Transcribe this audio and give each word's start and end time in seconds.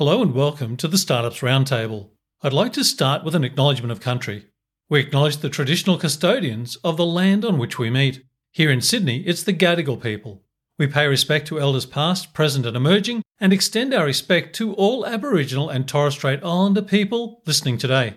Hello 0.00 0.22
and 0.22 0.32
welcome 0.32 0.78
to 0.78 0.88
the 0.88 0.96
Startups 0.96 1.40
Roundtable. 1.40 2.08
I'd 2.40 2.54
like 2.54 2.72
to 2.72 2.84
start 2.84 3.22
with 3.22 3.34
an 3.34 3.44
acknowledgement 3.44 3.92
of 3.92 4.00
country. 4.00 4.46
We 4.88 4.98
acknowledge 4.98 5.36
the 5.36 5.50
traditional 5.50 5.98
custodians 5.98 6.76
of 6.76 6.96
the 6.96 7.04
land 7.04 7.44
on 7.44 7.58
which 7.58 7.78
we 7.78 7.90
meet. 7.90 8.24
Here 8.50 8.70
in 8.70 8.80
Sydney, 8.80 9.18
it's 9.26 9.42
the 9.42 9.52
Gadigal 9.52 10.02
people. 10.02 10.42
We 10.78 10.86
pay 10.86 11.06
respect 11.06 11.48
to 11.48 11.60
elders 11.60 11.84
past, 11.84 12.32
present, 12.32 12.64
and 12.64 12.78
emerging, 12.78 13.20
and 13.38 13.52
extend 13.52 13.92
our 13.92 14.06
respect 14.06 14.56
to 14.56 14.72
all 14.72 15.04
Aboriginal 15.04 15.68
and 15.68 15.86
Torres 15.86 16.14
Strait 16.14 16.42
Islander 16.42 16.80
people 16.80 17.42
listening 17.44 17.76
today. 17.76 18.14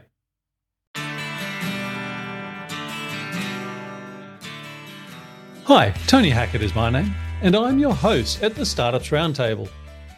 Hi, 5.65 5.93
Tony 6.07 6.29
Hackett 6.29 6.61
is 6.61 6.73
my 6.73 6.89
name, 6.89 7.13
and 7.41 7.57
I'm 7.57 7.77
your 7.77 7.93
host 7.93 8.41
at 8.41 8.55
the 8.55 8.65
Startups 8.65 9.09
Roundtable 9.09 9.67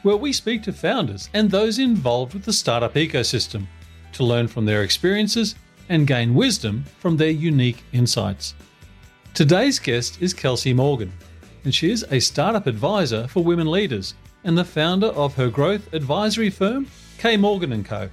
where 0.05 0.15
we 0.15 0.31
speak 0.31 0.61
to 0.61 0.71
founders 0.71 1.31
and 1.33 1.49
those 1.49 1.79
involved 1.79 2.35
with 2.35 2.45
the 2.45 2.53
startup 2.53 2.93
ecosystem 2.93 3.65
to 4.13 4.23
learn 4.23 4.47
from 4.47 4.63
their 4.63 4.83
experiences 4.83 5.55
and 5.89 6.05
gain 6.05 6.35
wisdom 6.35 6.85
from 6.99 7.17
their 7.17 7.31
unique 7.31 7.83
insights. 7.91 8.53
Today's 9.33 9.79
guest 9.79 10.21
is 10.21 10.31
Kelsey 10.31 10.73
Morgan, 10.73 11.11
and 11.63 11.73
she 11.73 11.89
is 11.89 12.05
a 12.11 12.19
startup 12.19 12.67
advisor 12.67 13.27
for 13.27 13.43
women 13.43 13.65
leaders 13.65 14.13
and 14.43 14.55
the 14.55 14.63
founder 14.63 15.07
of 15.07 15.33
her 15.33 15.49
growth 15.49 15.91
advisory 15.91 16.51
firm, 16.51 16.85
K 17.17 17.35
Morgan 17.35 17.83
& 17.83 17.85
Co. 17.85 18.07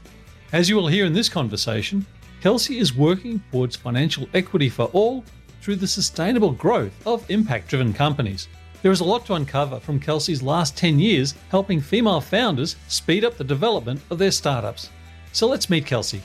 As 0.52 0.71
you 0.71 0.77
will 0.77 0.88
hear 0.88 1.05
in 1.05 1.13
this 1.13 1.29
conversation, 1.29 2.07
Kelsey 2.41 2.79
is 2.79 2.97
working 2.97 3.38
towards 3.51 3.77
financial 3.77 4.27
equity 4.33 4.71
for 4.71 4.87
all 4.95 5.27
through 5.61 5.77
the 5.77 5.87
sustainable 5.87 6.52
growth 6.52 7.07
of 7.07 7.30
impact 7.30 7.69
driven 7.69 7.93
companies 7.93 8.49
there 8.83 8.93
is 8.93 9.01
a 9.01 9.05
lot 9.05 9.25
to 9.27 9.35
uncover 9.35 9.79
from 9.81 10.01
Kelsey's 10.01 10.43
last 10.43 10.77
10 10.77 10.99
years 10.99 11.35
helping 11.51 11.81
female 11.81 12.21
founders 12.21 12.77
speed 12.89 13.25
up 13.25 13.37
the 13.37 13.45
development 13.45 14.01
of 14.11 14.19
their 14.19 14.33
startups. 14.33 14.91
So 15.33 15.47
let's 15.47 15.71
meet 15.71 15.87
Kelsey. 15.87 16.21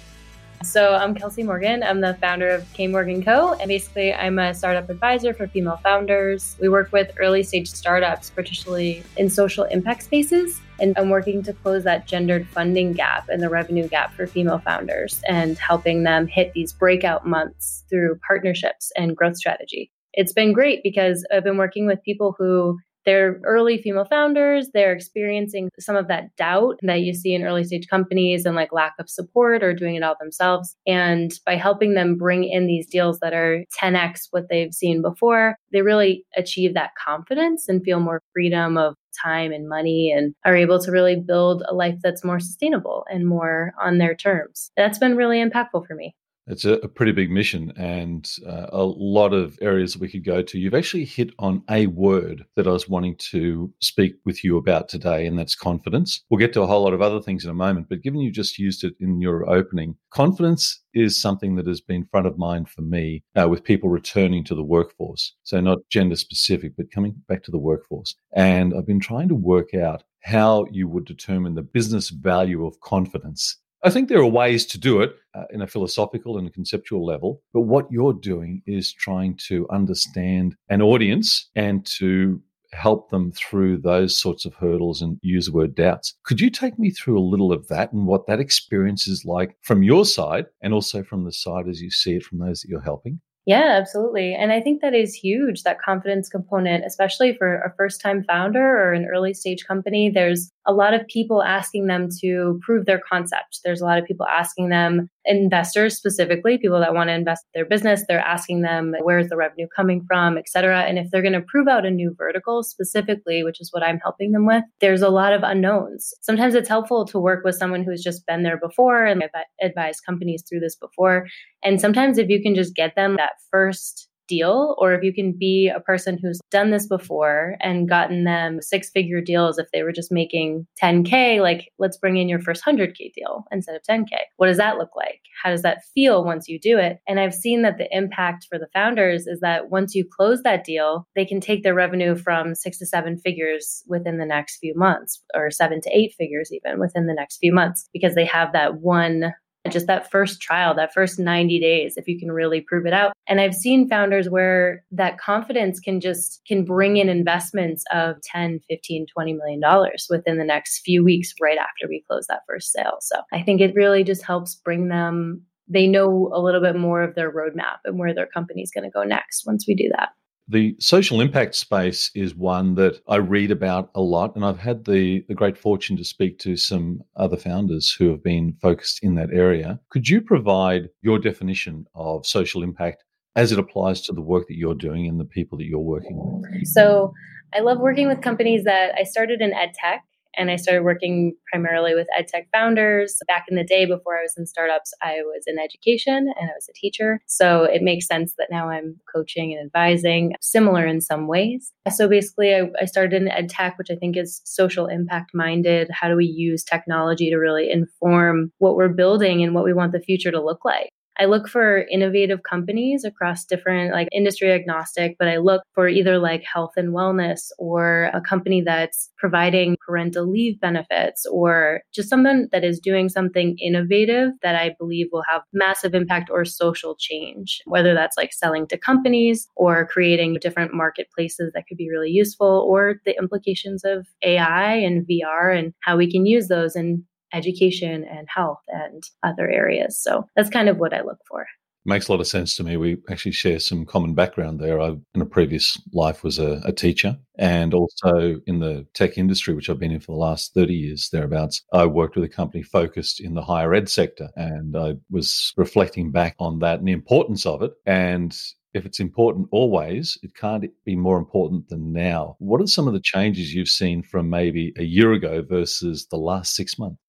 So 0.63 0.95
I'm 0.95 1.13
Kelsey 1.13 1.43
Morgan. 1.43 1.83
I'm 1.83 2.01
the 2.01 2.15
founder 2.15 2.49
of 2.49 2.65
K 2.73 2.87
Morgan 2.87 3.23
Co. 3.23 3.53
And 3.53 3.67
basically, 3.67 4.11
I'm 4.11 4.39
a 4.39 4.55
startup 4.55 4.89
advisor 4.89 5.31
for 5.31 5.47
female 5.47 5.79
founders. 5.83 6.57
We 6.59 6.67
work 6.67 6.91
with 6.91 7.11
early 7.19 7.43
stage 7.43 7.69
startups, 7.69 8.31
particularly 8.31 9.03
in 9.17 9.29
social 9.29 9.65
impact 9.65 10.01
spaces. 10.01 10.59
And 10.79 10.97
I'm 10.97 11.09
working 11.09 11.43
to 11.43 11.53
close 11.53 11.83
that 11.83 12.07
gendered 12.07 12.47
funding 12.47 12.93
gap 12.93 13.29
and 13.29 13.41
the 13.41 13.49
revenue 13.49 13.87
gap 13.87 14.15
for 14.15 14.25
female 14.25 14.59
founders 14.59 15.21
and 15.27 15.59
helping 15.59 16.03
them 16.03 16.25
hit 16.25 16.53
these 16.53 16.73
breakout 16.73 17.25
months 17.27 17.83
through 17.87 18.19
partnerships 18.27 18.91
and 18.97 19.15
growth 19.15 19.37
strategy 19.37 19.91
it's 20.17 20.33
been 20.33 20.51
great 20.51 20.81
because 20.83 21.25
I've 21.31 21.43
been 21.43 21.57
working 21.57 21.85
with 21.85 22.03
people 22.03 22.35
who 22.37 22.77
they're 23.05 23.39
early 23.45 23.81
female 23.81 24.03
founders 24.03 24.69
they're 24.73 24.91
experiencing 24.91 25.69
some 25.79 25.95
of 25.95 26.09
that 26.09 26.35
doubt 26.35 26.77
that 26.81 27.01
you 27.01 27.13
see 27.13 27.33
in 27.33 27.43
early 27.43 27.63
stage 27.63 27.87
companies 27.87 28.45
and 28.45 28.53
like 28.55 28.73
lack 28.73 28.93
of 28.99 29.09
support 29.09 29.63
or 29.63 29.73
doing 29.73 29.95
it 29.95 30.03
all 30.03 30.15
themselves. 30.19 30.75
And 30.85 31.31
by 31.45 31.55
helping 31.55 31.93
them 31.93 32.17
bring 32.17 32.43
in 32.43 32.67
these 32.67 32.85
deals 32.85 33.19
that 33.19 33.33
are 33.33 33.63
10x 33.81 34.27
what 34.31 34.49
they've 34.49 34.73
seen 34.73 35.01
before 35.01 35.55
they 35.71 35.81
really 35.81 36.25
achieve 36.35 36.73
that 36.73 36.91
confidence 37.01 37.69
and 37.69 37.83
feel 37.83 38.01
more 38.01 38.21
freedom 38.33 38.77
of 38.77 38.95
time 39.23 39.51
and 39.51 39.69
money 39.69 40.13
and 40.15 40.33
are 40.43 40.55
able 40.55 40.79
to 40.79 40.91
really 40.91 41.15
build 41.15 41.63
a 41.69 41.73
life 41.73 41.95
that's 42.03 42.25
more 42.25 42.39
sustainable 42.39 43.05
and 43.09 43.25
more 43.25 43.73
on 43.81 43.99
their 43.99 44.15
terms. 44.15 44.69
That's 44.75 44.99
been 44.99 45.15
really 45.15 45.37
impactful 45.37 45.87
for 45.87 45.95
me 45.95 46.13
it's 46.47 46.65
a, 46.65 46.73
a 46.75 46.87
pretty 46.87 47.11
big 47.11 47.29
mission 47.29 47.71
and 47.77 48.31
uh, 48.47 48.67
a 48.71 48.83
lot 48.83 49.33
of 49.33 49.57
areas 49.61 49.97
we 49.97 50.09
could 50.09 50.23
go 50.23 50.41
to. 50.41 50.57
You've 50.57 50.73
actually 50.73 51.05
hit 51.05 51.31
on 51.39 51.63
a 51.69 51.87
word 51.87 52.45
that 52.55 52.67
I 52.67 52.71
was 52.71 52.89
wanting 52.89 53.15
to 53.31 53.71
speak 53.79 54.15
with 54.25 54.43
you 54.43 54.57
about 54.57 54.89
today, 54.89 55.25
and 55.25 55.37
that's 55.37 55.55
confidence. 55.55 56.23
We'll 56.29 56.39
get 56.39 56.53
to 56.53 56.61
a 56.61 56.67
whole 56.67 56.83
lot 56.83 56.93
of 56.93 57.01
other 57.01 57.21
things 57.21 57.43
in 57.43 57.49
a 57.51 57.55
moment, 57.55 57.87
but 57.89 58.01
given 58.01 58.21
you 58.21 58.31
just 58.31 58.57
used 58.57 58.83
it 58.83 58.95
in 58.99 59.21
your 59.21 59.49
opening, 59.49 59.95
confidence 60.11 60.81
is 60.93 61.21
something 61.21 61.55
that 61.55 61.67
has 61.67 61.81
been 61.81 62.05
front 62.05 62.27
of 62.27 62.37
mind 62.37 62.69
for 62.69 62.81
me 62.81 63.23
uh, 63.39 63.47
with 63.47 63.63
people 63.63 63.89
returning 63.89 64.43
to 64.45 64.55
the 64.55 64.63
workforce. 64.63 65.35
So, 65.43 65.59
not 65.59 65.79
gender 65.89 66.15
specific, 66.15 66.73
but 66.77 66.91
coming 66.91 67.15
back 67.27 67.43
to 67.43 67.51
the 67.51 67.57
workforce. 67.57 68.15
And 68.33 68.73
I've 68.73 68.87
been 68.87 68.99
trying 68.99 69.29
to 69.29 69.35
work 69.35 69.73
out 69.73 70.03
how 70.21 70.65
you 70.71 70.87
would 70.87 71.05
determine 71.05 71.55
the 71.55 71.61
business 71.61 72.09
value 72.09 72.65
of 72.65 72.79
confidence 72.81 73.57
I 73.83 73.91
think 73.91 74.09
there 74.09 74.19
are 74.19 74.25
ways 74.25 74.65
to 74.67 74.79
do 74.79 75.01
it 75.01 75.15
uh, 75.35 75.43
in 75.51 75.61
a 75.61 75.67
philosophical 75.67 76.37
and 76.37 76.51
conceptual 76.51 77.05
level, 77.05 77.43
but 77.53 77.61
what 77.61 77.91
you're 77.91 78.13
doing 78.13 78.63
is 78.65 78.91
trying 78.91 79.37
to 79.47 79.67
understand 79.69 80.55
an 80.69 80.81
audience 80.81 81.49
and 81.55 81.85
to 81.97 82.41
help 82.73 83.09
them 83.09 83.31
through 83.31 83.77
those 83.77 84.19
sorts 84.19 84.45
of 84.45 84.53
hurdles 84.55 85.01
and 85.01 85.19
use 85.21 85.45
the 85.45 85.51
word 85.51 85.75
doubts. 85.75 86.15
Could 86.23 86.41
you 86.41 86.49
take 86.49 86.77
me 86.77 86.89
through 86.89 87.17
a 87.17 87.21
little 87.21 87.53
of 87.53 87.67
that 87.67 87.93
and 87.93 88.05
what 88.05 88.27
that 88.27 88.39
experience 88.39 89.07
is 89.07 89.25
like 89.25 89.55
from 89.61 89.83
your 89.83 90.05
side 90.05 90.47
and 90.61 90.73
also 90.73 91.03
from 91.03 91.23
the 91.23 91.31
side 91.31 91.67
as 91.67 91.81
you 91.81 91.91
see 91.91 92.15
it 92.15 92.23
from 92.23 92.39
those 92.39 92.61
that 92.61 92.69
you're 92.69 92.81
helping? 92.81 93.21
Yeah, 93.47 93.77
absolutely. 93.79 94.35
And 94.35 94.51
I 94.51 94.59
think 94.61 94.81
that 94.81 94.93
is 94.93 95.15
huge, 95.15 95.63
that 95.63 95.81
confidence 95.81 96.27
component, 96.27 96.85
especially 96.85 97.33
for 97.33 97.61
a 97.61 97.73
first 97.77 98.01
time 98.01 98.25
founder 98.25 98.61
or 98.61 98.91
an 98.91 99.05
early 99.05 99.33
stage 99.33 99.65
company. 99.65 100.09
There's 100.09 100.51
a 100.67 100.73
lot 100.73 100.93
of 100.93 101.07
people 101.07 101.41
asking 101.41 101.87
them 101.87 102.09
to 102.21 102.59
prove 102.61 102.85
their 102.85 102.99
concept. 103.09 103.61
There's 103.63 103.79
a 103.81 103.85
lot 103.85 103.99
of 103.99 104.05
people 104.05 104.25
asking 104.27 104.67
them, 104.69 105.09
investors 105.27 105.95
specifically, 105.95 106.57
people 106.57 106.79
that 106.79 106.93
want 106.93 107.09
to 107.09 107.13
invest 107.13 107.45
in 107.53 107.59
their 107.59 107.67
business, 107.67 108.03
they're 108.07 108.19
asking 108.19 108.61
them, 108.61 108.95
where's 109.01 109.27
the 109.27 109.37
revenue 109.37 109.67
coming 109.75 110.03
from, 110.07 110.37
et 110.37 110.47
cetera. 110.47 110.81
And 110.81 110.97
if 110.97 111.11
they're 111.11 111.21
going 111.21 111.33
to 111.33 111.41
prove 111.41 111.67
out 111.67 111.85
a 111.85 111.91
new 111.91 112.15
vertical 112.17 112.63
specifically, 112.63 113.43
which 113.43 113.61
is 113.61 113.69
what 113.71 113.83
I'm 113.83 113.99
helping 113.99 114.31
them 114.31 114.45
with, 114.45 114.63
there's 114.81 115.01
a 115.01 115.09
lot 115.09 115.33
of 115.33 115.43
unknowns. 115.43 116.13
Sometimes 116.21 116.55
it's 116.55 116.69
helpful 116.69 117.05
to 117.05 117.19
work 117.19 117.43
with 117.43 117.55
someone 117.55 117.83
who's 117.83 118.01
just 118.01 118.25
been 118.25 118.43
there 118.43 118.57
before 118.57 119.05
and 119.05 119.23
advised 119.61 120.05
companies 120.05 120.43
through 120.47 120.61
this 120.61 120.75
before. 120.75 121.27
And 121.63 121.81
sometimes 121.81 122.17
if 122.17 122.29
you 122.29 122.41
can 122.41 122.55
just 122.55 122.75
get 122.75 122.95
them 122.95 123.15
that 123.17 123.33
first 123.51 124.07
deal, 124.27 124.75
or 124.77 124.93
if 124.93 125.03
you 125.03 125.13
can 125.13 125.33
be 125.37 125.71
a 125.73 125.79
person 125.79 126.17
who's 126.21 126.39
done 126.51 126.71
this 126.71 126.87
before 126.87 127.55
and 127.59 127.89
gotten 127.89 128.23
them 128.23 128.61
six 128.61 128.89
figure 128.89 129.21
deals 129.21 129.57
if 129.57 129.67
they 129.71 129.83
were 129.83 129.91
just 129.91 130.11
making 130.11 130.67
10K, 130.81 131.41
like 131.41 131.69
let's 131.79 131.97
bring 131.97 132.17
in 132.17 132.29
your 132.29 132.39
first 132.39 132.63
100K 132.63 133.13
deal 133.13 133.45
instead 133.51 133.75
of 133.75 133.81
10K. 133.89 134.17
What 134.37 134.47
does 134.47 134.57
that 134.57 134.77
look 134.77 134.95
like? 134.95 135.21
How 135.43 135.49
does 135.49 135.61
that 135.61 135.83
feel 135.93 136.23
once 136.23 136.47
you 136.47 136.59
do 136.59 136.77
it? 136.77 136.99
And 137.07 137.19
I've 137.19 137.33
seen 137.33 137.61
that 137.61 137.77
the 137.77 137.87
impact 137.95 138.47
for 138.49 138.57
the 138.57 138.67
founders 138.73 139.27
is 139.27 139.39
that 139.41 139.69
once 139.69 139.95
you 139.95 140.05
close 140.05 140.41
that 140.43 140.63
deal, 140.63 141.07
they 141.15 141.25
can 141.25 141.39
take 141.39 141.63
their 141.63 141.73
revenue 141.75 142.15
from 142.15 142.55
six 142.55 142.77
to 142.79 142.85
seven 142.85 143.17
figures 143.17 143.83
within 143.87 144.17
the 144.17 144.25
next 144.25 144.57
few 144.57 144.73
months, 144.75 145.21
or 145.33 145.51
seven 145.51 145.81
to 145.81 145.89
eight 145.95 146.13
figures 146.17 146.51
even 146.51 146.79
within 146.79 147.07
the 147.07 147.13
next 147.13 147.37
few 147.37 147.53
months, 147.53 147.87
because 147.93 148.15
they 148.15 148.25
have 148.25 148.53
that 148.53 148.79
one 148.79 149.33
just 149.69 149.87
that 149.87 150.09
first 150.09 150.41
trial, 150.41 150.73
that 150.75 150.93
first 150.93 151.19
90 151.19 151.59
days, 151.59 151.97
if 151.97 152.07
you 152.07 152.19
can 152.19 152.31
really 152.31 152.61
prove 152.61 152.85
it 152.85 152.93
out. 152.93 153.13
And 153.27 153.41
I've 153.41 153.53
seen 153.53 153.89
founders 153.89 154.29
where 154.29 154.83
that 154.91 155.19
confidence 155.19 155.79
can 155.79 155.99
just 155.99 156.41
can 156.47 156.63
bring 156.63 156.97
in 156.97 157.09
investments 157.09 157.83
of 157.91 158.21
10, 158.23 158.61
15, 158.69 159.07
20 159.13 159.33
million 159.33 159.59
dollars 159.59 160.07
within 160.09 160.37
the 160.37 160.43
next 160.43 160.79
few 160.79 161.03
weeks 161.03 161.33
right 161.41 161.57
after 161.57 161.87
we 161.87 162.03
close 162.09 162.27
that 162.27 162.43
first 162.47 162.71
sale. 162.71 162.97
So 163.01 163.17
I 163.33 163.41
think 163.41 163.61
it 163.61 163.75
really 163.75 164.03
just 164.03 164.23
helps 164.23 164.55
bring 164.55 164.87
them 164.87 165.43
they 165.69 165.85
know 165.85 166.31
a 166.33 166.39
little 166.39 166.61
bit 166.61 166.77
more 166.77 167.01
of 167.01 167.15
their 167.15 167.31
roadmap 167.31 167.79
and 167.83 167.99
where 167.99 168.13
their 168.13 168.25
company's 168.25 168.71
going 168.71 168.85
to 168.85 168.89
go 168.89 169.03
next 169.03 169.45
once 169.45 169.65
we 169.67 169.75
do 169.75 169.89
that. 169.97 170.09
The 170.49 170.75
social 170.79 171.19
impact 171.19 171.55
space 171.55 172.09
is 172.15 172.33
one 172.33 172.75
that 172.75 173.01
I 173.07 173.17
read 173.17 173.51
about 173.51 173.89
a 173.95 174.01
lot, 174.01 174.35
and 174.35 174.45
I've 174.45 174.59
had 174.59 174.85
the, 174.85 175.25
the 175.27 175.33
great 175.33 175.57
fortune 175.57 175.97
to 175.97 176.05
speak 176.05 176.39
to 176.39 176.55
some 176.55 177.01
other 177.17 177.35
founders 177.35 177.91
who 177.91 178.09
have 178.09 178.23
been 178.23 178.53
focused 178.61 178.99
in 179.03 179.15
that 179.15 179.29
area. 179.33 179.79
Could 179.89 180.07
you 180.07 180.21
provide 180.21 180.87
your 181.01 181.19
definition 181.19 181.85
of 181.95 182.25
social 182.25 182.63
impact 182.63 183.03
as 183.35 183.51
it 183.51 183.59
applies 183.59 184.01
to 184.03 184.13
the 184.13 184.21
work 184.21 184.47
that 184.47 184.55
you're 184.55 184.73
doing 184.73 185.05
and 185.05 185.19
the 185.19 185.25
people 185.25 185.57
that 185.57 185.65
you're 185.65 185.79
working 185.79 186.15
with? 186.15 186.65
So, 186.67 187.13
I 187.53 187.59
love 187.59 187.79
working 187.79 188.07
with 188.07 188.21
companies 188.21 188.63
that 188.65 188.91
I 188.97 189.03
started 189.03 189.41
in 189.41 189.53
ed 189.53 189.71
tech 189.73 190.03
and 190.37 190.51
I 190.51 190.55
started 190.55 190.83
working 190.83 191.33
primarily 191.51 191.95
with 191.95 192.07
ed 192.17 192.27
tech 192.27 192.47
founders. 192.51 193.17
Back 193.27 193.45
in 193.49 193.55
the 193.55 193.63
day, 193.63 193.85
before 193.85 194.17
I 194.17 194.21
was 194.21 194.35
in 194.37 194.45
startups, 194.45 194.93
I 195.01 195.17
was 195.23 195.43
in 195.47 195.59
education 195.59 196.31
and 196.39 196.49
I 196.49 196.53
was 196.53 196.69
a 196.69 196.73
teacher. 196.73 197.19
So 197.25 197.63
it 197.63 197.81
makes 197.81 198.07
sense 198.07 198.33
that 198.37 198.47
now 198.51 198.69
I'm 198.69 198.99
coaching 199.13 199.53
and 199.53 199.65
advising, 199.65 200.33
similar 200.41 200.85
in 200.85 201.01
some 201.01 201.27
ways. 201.27 201.71
So 201.93 202.07
basically, 202.07 202.55
I, 202.55 202.69
I 202.81 202.85
started 202.85 203.21
in 203.21 203.27
ed 203.27 203.49
tech, 203.49 203.77
which 203.77 203.91
I 203.91 203.95
think 203.95 204.17
is 204.17 204.41
social 204.45 204.87
impact 204.87 205.31
minded. 205.33 205.89
How 205.91 206.07
do 206.07 206.15
we 206.15 206.25
use 206.25 206.63
technology 206.63 207.29
to 207.29 207.37
really 207.37 207.71
inform 207.71 208.51
what 208.59 208.75
we're 208.75 208.89
building 208.89 209.43
and 209.43 209.53
what 209.53 209.65
we 209.65 209.73
want 209.73 209.91
the 209.91 209.99
future 209.99 210.31
to 210.31 210.43
look 210.43 210.63
like? 210.63 210.89
I 211.19 211.25
look 211.25 211.47
for 211.47 211.85
innovative 211.91 212.43
companies 212.43 213.03
across 213.03 213.43
different, 213.43 213.91
like 213.91 214.07
industry 214.11 214.51
agnostic, 214.51 215.15
but 215.17 215.27
I 215.27 215.37
look 215.37 215.63
for 215.73 215.87
either 215.87 216.19
like 216.19 216.43
health 216.43 216.73
and 216.77 216.89
wellness 216.89 217.49
or 217.57 218.11
a 218.13 218.21
company 218.21 218.61
that's 218.61 219.09
providing 219.17 219.77
parental 219.85 220.29
leave 220.29 220.59
benefits 220.59 221.25
or 221.31 221.81
just 221.93 222.09
someone 222.09 222.47
that 222.51 222.63
is 222.63 222.79
doing 222.79 223.09
something 223.09 223.57
innovative 223.59 224.31
that 224.43 224.55
I 224.55 224.75
believe 224.77 225.07
will 225.11 225.23
have 225.27 225.41
massive 225.53 225.95
impact 225.95 226.29
or 226.31 226.45
social 226.45 226.95
change, 226.99 227.61
whether 227.65 227.93
that's 227.93 228.17
like 228.17 228.33
selling 228.33 228.67
to 228.67 228.77
companies 228.77 229.47
or 229.55 229.87
creating 229.87 230.37
different 230.39 230.73
marketplaces 230.73 231.51
that 231.53 231.65
could 231.67 231.77
be 231.77 231.89
really 231.89 232.11
useful 232.11 232.65
or 232.69 233.01
the 233.05 233.17
implications 233.17 233.83
of 233.83 234.07
AI 234.23 234.75
and 234.75 235.07
VR 235.07 235.57
and 235.57 235.73
how 235.81 235.97
we 235.97 236.11
can 236.11 236.25
use 236.25 236.47
those 236.47 236.75
and 236.75 237.03
education 237.33 238.05
and 238.05 238.27
health 238.33 238.61
and 238.67 239.03
other 239.23 239.49
areas. 239.49 239.99
So 239.99 240.25
that's 240.35 240.49
kind 240.49 240.69
of 240.69 240.77
what 240.77 240.93
I 240.93 241.01
look 241.01 241.19
for 241.27 241.45
makes 241.87 242.09
a 242.09 242.11
lot 242.11 242.19
of 242.19 242.27
sense 242.27 242.55
to 242.55 242.63
me. 242.63 242.75
We 242.75 242.97
actually 243.09 243.31
share 243.31 243.59
some 243.59 243.85
common 243.85 244.13
background 244.13 244.59
there. 244.59 244.79
I, 244.79 244.89
in 245.15 245.21
a 245.21 245.25
previous 245.25 245.81
life, 245.93 246.23
was 246.23 246.37
a, 246.37 246.61
a, 246.65 246.73
teacher, 246.73 247.17
and 247.39 247.73
also 247.73 248.41
in 248.45 248.59
the 248.59 248.85
tech 248.93 249.17
industry, 249.17 249.53
which 249.55 249.69
I've 249.69 249.79
been 249.79 249.93
in 249.93 250.01
for 250.01 250.11
the 250.11 250.19
last 250.19 250.53
thirty 250.53 250.75
years 250.75 251.09
thereabouts. 251.11 251.63
I 251.73 251.85
worked 251.85 252.15
with 252.15 252.25
a 252.25 252.29
company 252.29 252.61
focused 252.61 253.21
in 253.21 253.33
the 253.33 253.41
higher 253.41 253.73
ed 253.73 253.89
sector, 253.89 254.29
and 254.35 254.75
I 254.75 254.95
was 255.09 255.53
reflecting 255.55 256.11
back 256.11 256.35
on 256.39 256.59
that 256.59 256.79
and 256.79 256.87
the 256.87 256.91
importance 256.91 257.45
of 257.45 257.63
it. 257.63 257.71
And 257.85 258.37
if 258.73 258.85
it's 258.85 258.99
important 258.99 259.47
always, 259.51 260.17
it 260.21 260.35
can't 260.35 260.65
be 260.85 260.95
more 260.95 261.17
important 261.17 261.69
than 261.69 261.93
now. 261.93 262.35
What 262.39 262.61
are 262.61 262.67
some 262.67 262.87
of 262.87 262.93
the 262.93 262.99
changes 262.99 263.53
you've 263.53 263.69
seen 263.69 264.03
from 264.03 264.29
maybe 264.29 264.73
a 264.77 264.83
year 264.83 265.13
ago 265.13 265.41
versus 265.41 266.05
the 266.11 266.17
last 266.17 266.53
six 266.53 266.77
months? 266.77 266.99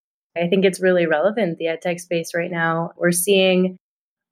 I 0.42 0.48
think 0.48 0.64
it's 0.64 0.80
really 0.80 1.06
relevant, 1.06 1.58
the 1.58 1.68
ed 1.68 1.82
tech 1.82 2.00
space 2.00 2.32
right 2.34 2.50
now. 2.50 2.90
We're 2.96 3.12
seeing 3.12 3.78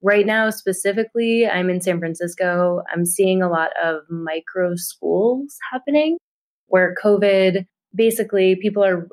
Right 0.02 0.26
now, 0.26 0.50
specifically, 0.50 1.48
I'm 1.48 1.70
in 1.70 1.80
San 1.80 1.98
Francisco. 1.98 2.82
I'm 2.92 3.06
seeing 3.06 3.42
a 3.42 3.48
lot 3.48 3.70
of 3.82 4.02
micro 4.10 4.76
schools 4.76 5.56
happening 5.72 6.18
where 6.66 6.94
COVID 7.02 7.64
basically 7.94 8.56
people 8.56 8.84
are 8.84 9.08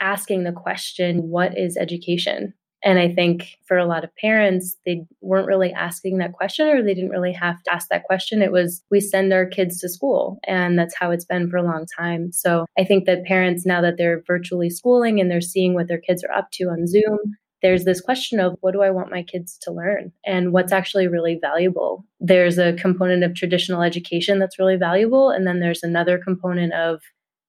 asking 0.00 0.44
the 0.44 0.52
question, 0.52 1.28
what 1.28 1.56
is 1.56 1.76
education? 1.76 2.54
And 2.84 2.98
I 2.98 3.12
think 3.12 3.58
for 3.66 3.78
a 3.78 3.86
lot 3.86 4.04
of 4.04 4.14
parents, 4.16 4.76
they 4.84 5.04
weren't 5.20 5.46
really 5.46 5.72
asking 5.72 6.18
that 6.18 6.32
question 6.32 6.66
or 6.66 6.82
they 6.82 6.94
didn't 6.94 7.10
really 7.10 7.32
have 7.32 7.62
to 7.62 7.72
ask 7.72 7.88
that 7.88 8.04
question. 8.04 8.42
It 8.42 8.52
was, 8.52 8.82
we 8.90 9.00
send 9.00 9.32
our 9.32 9.46
kids 9.46 9.80
to 9.80 9.88
school. 9.88 10.38
And 10.46 10.78
that's 10.78 10.96
how 10.96 11.10
it's 11.10 11.24
been 11.24 11.48
for 11.48 11.56
a 11.56 11.62
long 11.62 11.86
time. 11.96 12.32
So 12.32 12.66
I 12.78 12.84
think 12.84 13.06
that 13.06 13.24
parents, 13.24 13.64
now 13.64 13.80
that 13.82 13.98
they're 13.98 14.22
virtually 14.26 14.70
schooling 14.70 15.20
and 15.20 15.30
they're 15.30 15.40
seeing 15.40 15.74
what 15.74 15.88
their 15.88 16.00
kids 16.00 16.24
are 16.24 16.32
up 16.32 16.50
to 16.52 16.64
on 16.64 16.86
Zoom, 16.86 17.18
there's 17.62 17.84
this 17.84 18.00
question 18.00 18.40
of 18.40 18.56
what 18.60 18.72
do 18.72 18.82
I 18.82 18.90
want 18.90 19.12
my 19.12 19.22
kids 19.22 19.56
to 19.62 19.70
learn 19.70 20.12
and 20.26 20.52
what's 20.52 20.72
actually 20.72 21.06
really 21.06 21.38
valuable. 21.40 22.04
There's 22.18 22.58
a 22.58 22.72
component 22.72 23.22
of 23.22 23.34
traditional 23.34 23.82
education 23.82 24.40
that's 24.40 24.58
really 24.58 24.76
valuable. 24.76 25.30
And 25.30 25.46
then 25.46 25.60
there's 25.60 25.84
another 25.84 26.18
component 26.18 26.72
of 26.72 27.00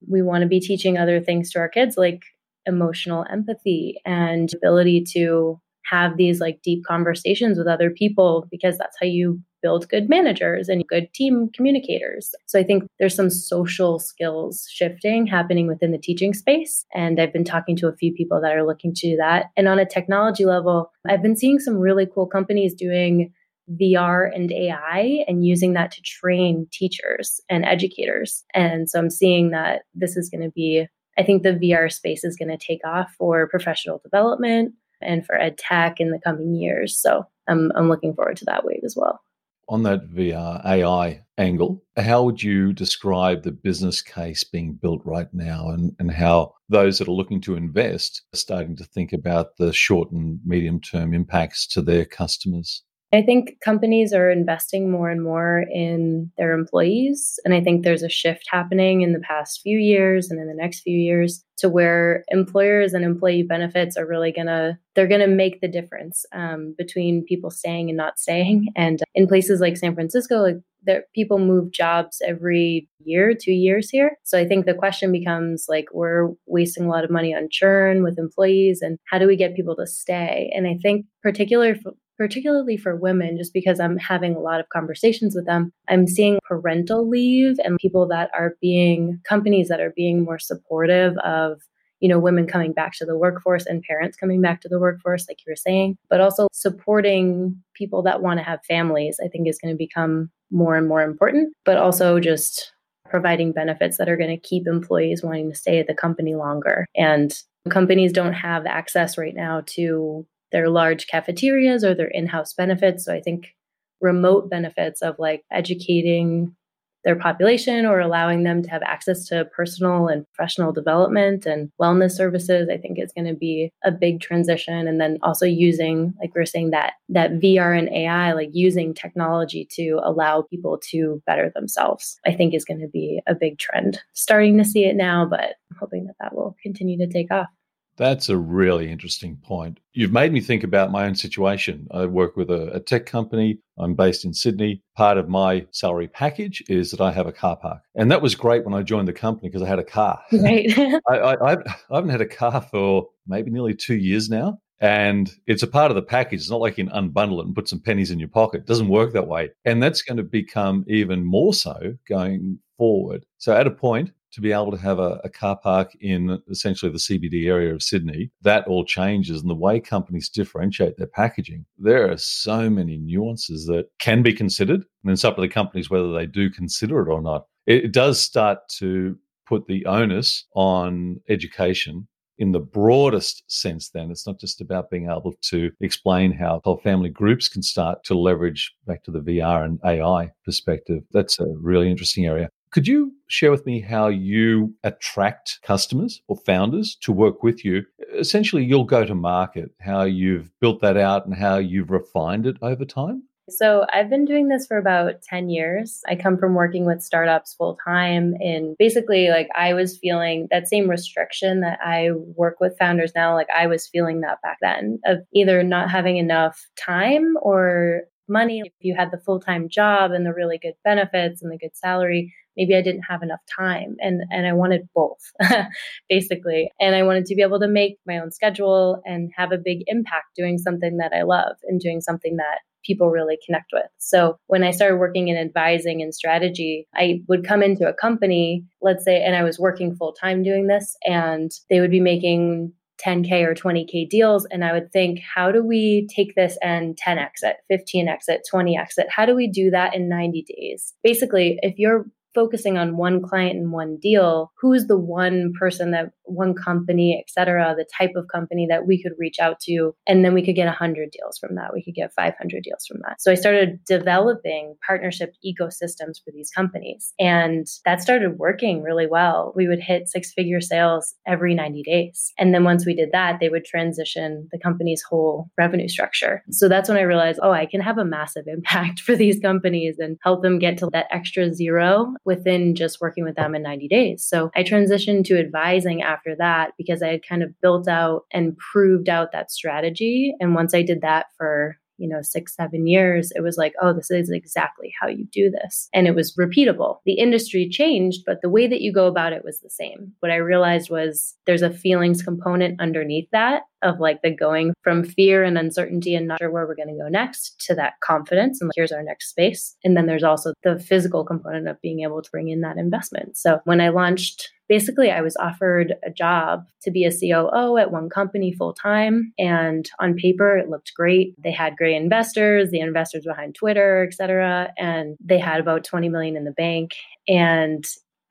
we 0.08 0.22
want 0.22 0.42
to 0.42 0.48
be 0.48 0.60
teaching 0.60 0.96
other 0.96 1.20
things 1.20 1.50
to 1.50 1.58
our 1.58 1.68
kids, 1.68 1.96
like 1.96 2.22
emotional 2.66 3.24
empathy 3.30 4.00
and 4.04 4.50
ability 4.54 5.04
to 5.12 5.60
have 5.84 6.16
these 6.16 6.40
like 6.40 6.60
deep 6.62 6.82
conversations 6.84 7.58
with 7.58 7.66
other 7.66 7.90
people 7.90 8.46
because 8.50 8.78
that's 8.78 8.96
how 9.00 9.06
you 9.06 9.40
build 9.62 9.88
good 9.88 10.10
managers 10.10 10.68
and 10.68 10.86
good 10.88 11.12
team 11.14 11.48
communicators. 11.54 12.34
So 12.46 12.58
I 12.58 12.62
think 12.62 12.84
there's 12.98 13.14
some 13.14 13.30
social 13.30 13.98
skills 13.98 14.66
shifting 14.70 15.26
happening 15.26 15.66
within 15.66 15.90
the 15.90 15.98
teaching 15.98 16.34
space. 16.34 16.84
And 16.94 17.18
I've 17.18 17.32
been 17.32 17.44
talking 17.44 17.74
to 17.76 17.88
a 17.88 17.96
few 17.96 18.12
people 18.12 18.40
that 18.42 18.54
are 18.54 18.66
looking 18.66 18.92
to 18.94 19.10
do 19.10 19.16
that. 19.16 19.46
And 19.56 19.66
on 19.66 19.78
a 19.78 19.86
technology 19.86 20.44
level, 20.44 20.90
I've 21.08 21.22
been 21.22 21.36
seeing 21.36 21.58
some 21.58 21.76
really 21.76 22.06
cool 22.06 22.26
companies 22.26 22.74
doing 22.74 23.32
VR 23.80 24.28
and 24.34 24.52
AI 24.52 25.24
and 25.26 25.46
using 25.46 25.72
that 25.72 25.90
to 25.92 26.02
train 26.02 26.66
teachers 26.70 27.40
and 27.48 27.64
educators. 27.64 28.44
And 28.52 28.90
so 28.90 28.98
I'm 28.98 29.08
seeing 29.08 29.50
that 29.50 29.82
this 29.94 30.16
is 30.16 30.28
going 30.28 30.42
to 30.42 30.50
be, 30.50 30.86
I 31.18 31.22
think 31.22 31.42
the 31.42 31.52
VR 31.52 31.92
space 31.92 32.24
is 32.24 32.36
going 32.36 32.56
to 32.56 32.66
take 32.66 32.84
off 32.84 33.14
for 33.18 33.48
professional 33.48 34.00
development 34.02 34.74
and 35.00 35.24
for 35.24 35.34
ed 35.34 35.58
tech 35.58 36.00
in 36.00 36.10
the 36.10 36.18
coming 36.18 36.54
years. 36.54 37.00
So 37.00 37.26
I'm, 37.48 37.72
I'm 37.74 37.88
looking 37.88 38.14
forward 38.14 38.36
to 38.38 38.44
that 38.46 38.64
wave 38.64 38.80
as 38.84 38.96
well 38.96 39.20
on 39.68 39.82
that 39.84 40.10
VR 40.10 40.64
AI 40.64 41.24
angle, 41.38 41.82
how 41.96 42.22
would 42.22 42.42
you 42.42 42.72
describe 42.72 43.42
the 43.42 43.52
business 43.52 44.02
case 44.02 44.44
being 44.44 44.74
built 44.74 45.02
right 45.04 45.32
now 45.32 45.68
and, 45.70 45.94
and 45.98 46.10
how 46.10 46.54
those 46.68 46.98
that 46.98 47.08
are 47.08 47.12
looking 47.12 47.40
to 47.42 47.56
invest 47.56 48.22
are 48.34 48.38
starting 48.38 48.76
to 48.76 48.84
think 48.84 49.12
about 49.12 49.56
the 49.56 49.72
short 49.72 50.10
and 50.10 50.40
medium 50.44 50.80
term 50.80 51.14
impacts 51.14 51.66
to 51.68 51.82
their 51.82 52.04
customers? 52.04 52.82
I 53.12 53.22
think 53.22 53.60
companies 53.60 54.12
are 54.12 54.30
investing 54.30 54.90
more 54.90 55.08
and 55.08 55.22
more 55.22 55.64
in 55.70 56.32
their 56.36 56.52
employees. 56.52 57.38
And 57.44 57.54
I 57.54 57.60
think 57.60 57.84
there's 57.84 58.02
a 58.02 58.08
shift 58.08 58.46
happening 58.50 59.02
in 59.02 59.12
the 59.12 59.20
past 59.20 59.60
few 59.62 59.78
years 59.78 60.30
and 60.30 60.40
in 60.40 60.48
the 60.48 60.54
next 60.54 60.80
few 60.80 60.98
years 60.98 61.44
to 61.58 61.68
where 61.68 62.24
employers 62.28 62.92
and 62.92 63.04
employee 63.04 63.42
benefits 63.42 63.96
are 63.96 64.06
really 64.06 64.32
going 64.32 64.46
to 64.46 64.76
they're 64.94 65.08
going 65.08 65.20
to 65.20 65.26
make 65.26 65.60
the 65.60 65.68
difference 65.68 66.24
um, 66.32 66.74
between 66.76 67.24
people 67.24 67.50
staying 67.50 67.88
and 67.88 67.96
not 67.96 68.18
staying 68.18 68.66
and 68.76 69.02
in 69.14 69.26
places 69.26 69.60
like 69.60 69.76
san 69.76 69.94
francisco 69.94 70.36
like 70.36 70.56
there 70.86 71.04
people 71.14 71.38
move 71.38 71.72
jobs 71.72 72.20
every 72.26 72.88
year 73.04 73.34
two 73.34 73.52
years 73.52 73.88
here 73.90 74.16
so 74.24 74.38
i 74.38 74.46
think 74.46 74.66
the 74.66 74.74
question 74.74 75.12
becomes 75.12 75.66
like 75.68 75.86
we're 75.92 76.30
wasting 76.46 76.84
a 76.84 76.90
lot 76.90 77.04
of 77.04 77.10
money 77.10 77.34
on 77.34 77.48
churn 77.50 78.02
with 78.02 78.18
employees 78.18 78.80
and 78.82 78.98
how 79.10 79.18
do 79.18 79.26
we 79.26 79.36
get 79.36 79.56
people 79.56 79.76
to 79.76 79.86
stay 79.86 80.50
and 80.54 80.66
i 80.66 80.76
think 80.82 81.06
particularly 81.22 81.78
particularly 82.16 82.76
for 82.76 82.96
women, 82.96 83.36
just 83.36 83.52
because 83.52 83.80
I'm 83.80 83.98
having 83.98 84.34
a 84.34 84.40
lot 84.40 84.60
of 84.60 84.68
conversations 84.68 85.34
with 85.34 85.46
them, 85.46 85.72
I'm 85.88 86.06
seeing 86.06 86.38
parental 86.46 87.08
leave 87.08 87.56
and 87.64 87.78
people 87.78 88.06
that 88.08 88.30
are 88.34 88.56
being 88.60 89.20
companies 89.28 89.68
that 89.68 89.80
are 89.80 89.92
being 89.94 90.24
more 90.24 90.38
supportive 90.38 91.16
of 91.18 91.60
you 92.00 92.08
know 92.08 92.18
women 92.18 92.46
coming 92.46 92.72
back 92.72 92.92
to 92.94 93.06
the 93.06 93.16
workforce 93.16 93.64
and 93.64 93.82
parents 93.82 94.16
coming 94.16 94.42
back 94.42 94.60
to 94.60 94.68
the 94.68 94.80
workforce 94.80 95.26
like 95.28 95.38
you 95.46 95.50
were 95.50 95.56
saying 95.56 95.96
but 96.10 96.20
also 96.20 96.48
supporting 96.52 97.56
people 97.72 98.02
that 98.02 98.20
want 98.20 98.38
to 98.38 98.44
have 98.44 98.58
families 98.66 99.18
i 99.24 99.28
think 99.28 99.48
is 99.48 99.58
going 99.58 99.72
to 99.72 99.78
become 99.78 100.28
more 100.50 100.76
and 100.76 100.88
more 100.88 101.02
important 101.02 101.54
but 101.64 101.78
also 101.78 102.18
just 102.18 102.74
providing 103.14 103.52
benefits 103.52 103.96
that 103.96 104.08
are 104.08 104.16
going 104.16 104.28
to 104.28 104.48
keep 104.48 104.66
employees 104.66 105.22
wanting 105.22 105.48
to 105.48 105.56
stay 105.56 105.78
at 105.78 105.86
the 105.86 105.94
company 105.94 106.34
longer. 106.34 106.84
And 106.96 107.32
companies 107.70 108.12
don't 108.12 108.32
have 108.32 108.66
access 108.66 109.16
right 109.16 109.36
now 109.36 109.62
to 109.66 110.26
their 110.54 110.70
large 110.70 111.08
cafeterias 111.08 111.82
or 111.82 111.96
their 111.96 112.06
in-house 112.06 112.54
benefits. 112.54 113.04
So 113.04 113.12
I 113.12 113.20
think 113.20 113.56
remote 114.00 114.48
benefits 114.48 115.02
of 115.02 115.16
like 115.18 115.42
educating 115.50 116.54
their 117.02 117.16
population 117.16 117.84
or 117.84 117.98
allowing 117.98 118.44
them 118.44 118.62
to 118.62 118.70
have 118.70 118.82
access 118.82 119.26
to 119.26 119.44
personal 119.46 120.06
and 120.06 120.24
professional 120.32 120.72
development 120.72 121.44
and 121.44 121.70
wellness 121.78 122.12
services 122.12 122.68
i 122.72 122.78
think 122.78 122.98
is 122.98 123.12
going 123.12 123.26
to 123.26 123.34
be 123.34 123.70
a 123.84 123.90
big 123.90 124.20
transition. 124.20 124.88
And 124.88 124.98
then 124.98 125.18
also 125.22 125.44
using 125.44 126.14
like 126.18 126.34
we 126.34 126.40
are 126.40 126.46
saying 126.46 126.70
that 126.70 126.94
that 127.10 127.32
vr 127.32 127.78
and 127.78 127.90
ai 127.90 128.32
like 128.32 128.48
using 128.52 128.94
technology 128.94 129.68
to 129.72 130.00
allow 130.02 130.42
people 130.42 130.80
to 130.90 131.20
better 131.26 131.52
themselves 131.54 132.18
i 132.24 132.32
think 132.32 132.54
is 132.54 132.64
going 132.64 132.80
to 132.80 132.88
be 132.88 133.20
a 133.26 133.34
big 133.34 133.58
trend. 133.58 134.00
Starting 134.14 134.56
to 134.56 134.64
see 134.64 134.84
it 134.84 134.96
now 134.96 135.26
but 135.28 135.56
i'm 135.70 135.76
hoping 135.78 136.06
that 136.06 136.16
that 136.20 136.34
will 136.34 136.56
continue 136.62 136.96
to 136.96 137.12
take 137.12 137.30
off 137.30 137.48
that's 137.96 138.28
a 138.28 138.36
really 138.36 138.90
interesting 138.90 139.36
point. 139.36 139.80
You've 139.92 140.12
made 140.12 140.32
me 140.32 140.40
think 140.40 140.64
about 140.64 140.90
my 140.90 141.06
own 141.06 141.14
situation. 141.14 141.86
I 141.90 142.06
work 142.06 142.36
with 142.36 142.50
a, 142.50 142.74
a, 142.74 142.80
tech 142.80 143.06
company. 143.06 143.58
I'm 143.78 143.94
based 143.94 144.24
in 144.24 144.34
Sydney. 144.34 144.82
Part 144.96 145.18
of 145.18 145.28
my 145.28 145.66
salary 145.70 146.08
package 146.08 146.62
is 146.68 146.90
that 146.90 147.00
I 147.00 147.12
have 147.12 147.26
a 147.26 147.32
car 147.32 147.56
park. 147.56 147.80
And 147.94 148.10
that 148.10 148.22
was 148.22 148.34
great 148.34 148.64
when 148.64 148.74
I 148.74 148.82
joined 148.82 149.08
the 149.08 149.12
company 149.12 149.48
because 149.48 149.62
I 149.62 149.68
had 149.68 149.78
a 149.78 149.84
car. 149.84 150.20
Right. 150.32 150.76
I, 151.08 151.18
I, 151.18 151.52
I 151.52 151.94
haven't 151.94 152.10
had 152.10 152.20
a 152.20 152.26
car 152.26 152.60
for 152.60 153.08
maybe 153.26 153.50
nearly 153.50 153.74
two 153.74 153.96
years 153.96 154.28
now. 154.28 154.58
And 154.80 155.30
it's 155.46 155.62
a 155.62 155.68
part 155.68 155.90
of 155.90 155.94
the 155.94 156.02
package. 156.02 156.40
It's 156.40 156.50
not 156.50 156.60
like 156.60 156.76
you 156.76 156.86
can 156.86 156.92
unbundle 156.92 157.40
it 157.40 157.46
and 157.46 157.54
put 157.54 157.68
some 157.68 157.80
pennies 157.80 158.10
in 158.10 158.18
your 158.18 158.28
pocket. 158.28 158.62
It 158.62 158.66
doesn't 158.66 158.88
work 158.88 159.12
that 159.12 159.28
way. 159.28 159.50
And 159.64 159.82
that's 159.82 160.02
going 160.02 160.18
to 160.18 160.24
become 160.24 160.84
even 160.88 161.24
more 161.24 161.54
so 161.54 161.96
going 162.08 162.58
forward. 162.76 163.24
So 163.38 163.54
at 163.54 163.66
a 163.66 163.70
point, 163.70 164.10
to 164.34 164.40
be 164.40 164.50
able 164.50 164.72
to 164.72 164.76
have 164.76 164.98
a, 164.98 165.20
a, 165.22 165.28
car 165.28 165.56
park 165.56 165.94
in 166.00 166.42
essentially 166.50 166.90
the 166.90 166.98
CBD 166.98 167.46
area 167.46 167.72
of 167.72 167.84
Sydney, 167.84 168.32
that 168.42 168.66
all 168.66 168.84
changes. 168.84 169.40
And 169.40 169.48
the 169.48 169.54
way 169.54 169.78
companies 169.78 170.28
differentiate 170.28 170.96
their 170.96 171.06
packaging, 171.06 171.64
there 171.78 172.10
are 172.10 172.18
so 172.18 172.68
many 172.68 172.98
nuances 172.98 173.64
that 173.66 173.86
can 174.00 174.22
be 174.22 174.32
considered. 174.32 174.84
And 175.04 175.12
it's 175.12 175.24
up 175.24 175.36
to 175.36 175.40
the 175.40 175.48
companies 175.48 175.88
whether 175.88 176.12
they 176.12 176.26
do 176.26 176.50
consider 176.50 177.00
it 177.00 177.12
or 177.12 177.22
not. 177.22 177.46
It, 177.66 177.84
it 177.84 177.92
does 177.92 178.20
start 178.20 178.68
to 178.78 179.16
put 179.46 179.68
the 179.68 179.86
onus 179.86 180.46
on 180.54 181.20
education 181.28 182.08
in 182.38 182.50
the 182.50 182.58
broadest 182.58 183.44
sense 183.46 183.90
then 183.90 184.10
it's 184.10 184.26
not 184.26 184.40
just 184.40 184.60
about 184.60 184.90
being 184.90 185.04
able 185.04 185.32
to 185.40 185.70
explain 185.80 186.32
how 186.32 186.60
whole 186.64 186.78
family 186.78 187.08
groups 187.08 187.48
can 187.48 187.62
start 187.62 188.02
to 188.02 188.18
leverage 188.18 188.74
back 188.88 189.04
to 189.04 189.12
the 189.12 189.20
vr 189.20 189.64
and 189.64 189.78
ai 189.84 190.28
perspective 190.44 191.04
that's 191.12 191.38
a 191.38 191.46
really 191.60 191.88
interesting 191.88 192.26
area 192.26 192.50
could 192.74 192.88
you 192.88 193.12
share 193.28 193.52
with 193.52 193.64
me 193.66 193.80
how 193.80 194.08
you 194.08 194.74
attract 194.82 195.60
customers 195.62 196.20
or 196.26 196.36
founders 196.36 196.96
to 197.02 197.12
work 197.12 197.44
with 197.44 197.64
you? 197.64 197.84
Essentially, 198.18 198.64
you'll 198.64 198.82
go 198.82 199.04
to 199.04 199.14
market, 199.14 199.70
how 199.80 200.02
you've 200.02 200.50
built 200.60 200.80
that 200.80 200.96
out 200.96 201.24
and 201.24 201.36
how 201.36 201.56
you've 201.56 201.92
refined 201.92 202.46
it 202.46 202.56
over 202.60 202.84
time? 202.84 203.22
So, 203.48 203.84
I've 203.92 204.10
been 204.10 204.24
doing 204.24 204.48
this 204.48 204.66
for 204.66 204.76
about 204.76 205.22
10 205.22 205.50
years. 205.50 206.00
I 206.08 206.16
come 206.16 206.36
from 206.36 206.54
working 206.54 206.84
with 206.84 207.02
startups 207.02 207.54
full 207.54 207.78
time. 207.86 208.34
And 208.40 208.74
basically, 208.76 209.28
like, 209.28 209.48
I 209.54 209.74
was 209.74 209.98
feeling 209.98 210.48
that 210.50 210.66
same 210.66 210.88
restriction 210.88 211.60
that 211.60 211.78
I 211.84 212.08
work 212.12 212.56
with 212.58 212.78
founders 212.78 213.12
now. 213.14 213.34
Like, 213.34 213.50
I 213.54 213.68
was 213.68 213.86
feeling 213.86 214.22
that 214.22 214.42
back 214.42 214.58
then 214.62 214.98
of 215.06 215.18
either 215.32 215.62
not 215.62 215.90
having 215.90 216.16
enough 216.16 216.66
time 216.76 217.34
or 217.40 218.04
money. 218.28 218.62
If 218.64 218.72
you 218.80 218.94
had 218.96 219.10
the 219.10 219.18
full 219.18 219.40
time 219.40 219.68
job 219.68 220.12
and 220.12 220.24
the 220.24 220.34
really 220.34 220.58
good 220.58 220.74
benefits 220.84 221.42
and 221.42 221.52
the 221.52 221.58
good 221.58 221.76
salary, 221.76 222.34
maybe 222.56 222.74
I 222.74 222.82
didn't 222.82 223.02
have 223.08 223.22
enough 223.22 223.40
time 223.58 223.96
and 224.00 224.22
and 224.30 224.46
I 224.46 224.52
wanted 224.52 224.88
both 224.94 225.32
basically 226.08 226.70
and 226.80 226.94
I 226.94 227.02
wanted 227.02 227.26
to 227.26 227.34
be 227.34 227.42
able 227.42 227.60
to 227.60 227.68
make 227.68 227.98
my 228.06 228.18
own 228.18 228.30
schedule 228.30 229.02
and 229.04 229.30
have 229.36 229.52
a 229.52 229.58
big 229.58 229.78
impact 229.86 230.36
doing 230.36 230.58
something 230.58 230.98
that 230.98 231.12
I 231.12 231.22
love 231.22 231.56
and 231.64 231.80
doing 231.80 232.00
something 232.00 232.36
that 232.36 232.58
people 232.84 233.10
really 233.10 233.38
connect 233.44 233.70
with. 233.72 233.86
So 233.98 234.36
when 234.46 234.62
I 234.62 234.70
started 234.70 234.98
working 234.98 235.28
in 235.28 235.36
advising 235.36 236.02
and 236.02 236.14
strategy, 236.14 236.86
I 236.94 237.22
would 237.28 237.46
come 237.46 237.62
into 237.62 237.88
a 237.88 237.94
company, 237.94 238.64
let's 238.82 239.04
say, 239.04 239.22
and 239.22 239.34
I 239.34 239.42
was 239.42 239.58
working 239.58 239.96
full 239.96 240.12
time 240.12 240.42
doing 240.42 240.66
this, 240.66 240.96
and 241.06 241.50
they 241.70 241.80
would 241.80 241.90
be 241.90 242.00
making 242.00 242.72
10K 243.04 243.44
or 243.44 243.54
20K 243.54 244.08
deals. 244.08 244.46
And 244.50 244.64
I 244.64 244.72
would 244.72 244.92
think, 244.92 245.20
how 245.20 245.50
do 245.50 245.64
we 245.64 246.06
take 246.14 246.34
this 246.34 246.56
and 246.62 246.96
10 246.96 247.18
exit, 247.18 247.56
15 247.68 248.08
exit, 248.08 248.42
20 248.50 248.78
exit? 248.78 249.06
How 249.08 249.26
do 249.26 249.34
we 249.34 249.48
do 249.48 249.70
that 249.70 249.94
in 249.94 250.08
90 250.08 250.44
days? 250.48 250.94
Basically, 251.02 251.58
if 251.62 251.78
you're 251.78 252.06
focusing 252.34 252.78
on 252.78 252.96
one 252.96 253.22
client 253.22 253.56
and 253.56 253.72
one 253.72 253.98
deal, 254.00 254.52
who's 254.60 254.86
the 254.86 254.98
one 254.98 255.52
person 255.58 255.90
that 255.92 256.10
one 256.24 256.54
company, 256.54 257.18
et 257.18 257.30
cetera, 257.30 257.74
the 257.76 257.86
type 257.96 258.12
of 258.16 258.26
company 258.28 258.66
that 258.68 258.86
we 258.86 259.02
could 259.02 259.12
reach 259.18 259.38
out 259.38 259.60
to. 259.60 259.94
And 260.06 260.24
then 260.24 260.34
we 260.34 260.44
could 260.44 260.54
get 260.54 260.66
100 260.66 261.10
deals 261.10 261.38
from 261.38 261.54
that. 261.56 261.72
We 261.72 261.82
could 261.82 261.94
get 261.94 262.12
500 262.12 262.62
deals 262.62 262.86
from 262.86 263.00
that. 263.02 263.20
So 263.20 263.30
I 263.30 263.34
started 263.34 263.78
developing 263.86 264.76
partnership 264.86 265.34
ecosystems 265.44 266.22
for 266.24 266.30
these 266.32 266.50
companies. 266.50 267.12
And 267.18 267.66
that 267.84 268.02
started 268.02 268.38
working 268.38 268.82
really 268.82 269.06
well. 269.06 269.52
We 269.54 269.68
would 269.68 269.80
hit 269.80 270.08
six 270.08 270.32
figure 270.32 270.60
sales 270.60 271.14
every 271.26 271.54
90 271.54 271.82
days. 271.82 272.32
And 272.38 272.54
then 272.54 272.64
once 272.64 272.86
we 272.86 272.94
did 272.94 273.10
that, 273.12 273.38
they 273.40 273.48
would 273.48 273.64
transition 273.64 274.48
the 274.52 274.58
company's 274.58 275.02
whole 275.02 275.50
revenue 275.58 275.88
structure. 275.88 276.42
So 276.50 276.68
that's 276.68 276.88
when 276.88 276.98
I 276.98 277.02
realized, 277.02 277.40
oh, 277.42 277.52
I 277.52 277.66
can 277.66 277.80
have 277.80 277.98
a 277.98 278.04
massive 278.04 278.44
impact 278.54 279.00
for 279.00 279.16
these 279.16 279.38
companies 279.40 279.96
and 279.98 280.18
help 280.22 280.42
them 280.42 280.58
get 280.58 280.78
to 280.78 280.88
that 280.92 281.06
extra 281.10 281.52
zero 281.52 282.14
within 282.24 282.74
just 282.74 283.00
working 283.00 283.24
with 283.24 283.36
them 283.36 283.54
in 283.54 283.62
90 283.62 283.88
days. 283.88 284.24
So 284.24 284.50
I 284.56 284.62
transitioned 284.62 285.24
to 285.26 285.38
advising 285.38 286.02
after 286.02 286.34
that 286.36 286.72
because 286.78 287.02
I 287.02 287.08
had 287.08 287.26
kind 287.26 287.42
of 287.42 287.58
built 287.60 287.88
out 287.88 288.22
and 288.32 288.56
proved 288.56 289.08
out 289.08 289.32
that 289.32 289.50
strategy. 289.50 290.34
And 290.40 290.54
once 290.54 290.74
I 290.74 290.82
did 290.82 291.02
that 291.02 291.26
for 291.36 291.76
you 291.98 292.08
know, 292.08 292.22
six, 292.22 292.54
seven 292.54 292.86
years, 292.86 293.32
it 293.34 293.42
was 293.42 293.56
like, 293.56 293.74
oh, 293.80 293.92
this 293.92 294.10
is 294.10 294.30
exactly 294.30 294.92
how 295.00 295.08
you 295.08 295.26
do 295.32 295.50
this. 295.50 295.88
And 295.92 296.06
it 296.06 296.14
was 296.14 296.36
repeatable. 296.36 296.98
The 297.04 297.14
industry 297.14 297.68
changed, 297.68 298.22
but 298.26 298.40
the 298.42 298.48
way 298.48 298.66
that 298.66 298.80
you 298.80 298.92
go 298.92 299.06
about 299.06 299.32
it 299.32 299.44
was 299.44 299.60
the 299.60 299.70
same. 299.70 300.12
What 300.20 300.32
I 300.32 300.36
realized 300.36 300.90
was 300.90 301.36
there's 301.46 301.62
a 301.62 301.70
feelings 301.70 302.22
component 302.22 302.80
underneath 302.80 303.28
that 303.32 303.62
of 303.82 304.00
like 304.00 304.22
the 304.22 304.34
going 304.34 304.72
from 304.82 305.04
fear 305.04 305.44
and 305.44 305.58
uncertainty 305.58 306.14
and 306.14 306.26
not 306.26 306.38
sure 306.38 306.50
where 306.50 306.66
we're 306.66 306.74
going 306.74 306.88
to 306.88 307.02
go 307.02 307.08
next 307.08 307.60
to 307.66 307.74
that 307.74 307.94
confidence 308.02 308.60
and 308.60 308.68
like, 308.68 308.74
here's 308.76 308.92
our 308.92 309.02
next 309.02 309.28
space. 309.28 309.76
And 309.84 309.96
then 309.96 310.06
there's 310.06 310.24
also 310.24 310.54
the 310.62 310.78
physical 310.78 311.24
component 311.24 311.68
of 311.68 311.80
being 311.82 312.00
able 312.00 312.22
to 312.22 312.30
bring 312.30 312.48
in 312.48 312.62
that 312.62 312.78
investment. 312.78 313.36
So 313.36 313.60
when 313.64 313.80
I 313.80 313.90
launched 313.90 314.50
basically 314.74 315.08
I 315.08 315.20
was 315.20 315.36
offered 315.36 315.94
a 316.04 316.10
job 316.10 316.64
to 316.82 316.90
be 316.90 317.04
a 317.04 317.12
COO 317.12 317.76
at 317.76 317.92
one 317.92 318.08
company 318.10 318.52
full 318.52 318.74
time 318.74 319.32
and 319.38 319.88
on 320.00 320.14
paper 320.14 320.58
it 320.58 320.68
looked 320.68 320.92
great. 320.96 321.32
They 321.40 321.52
had 321.52 321.76
great 321.76 321.94
investors, 321.94 322.70
the 322.70 322.80
investors 322.80 323.24
behind 323.24 323.54
Twitter, 323.54 324.04
et 324.04 324.14
cetera, 324.14 324.72
and 324.76 325.16
they 325.24 325.38
had 325.38 325.60
about 325.60 325.84
20 325.84 326.08
million 326.08 326.36
in 326.36 326.42
the 326.42 326.50
bank 326.50 326.90
and 327.28 327.84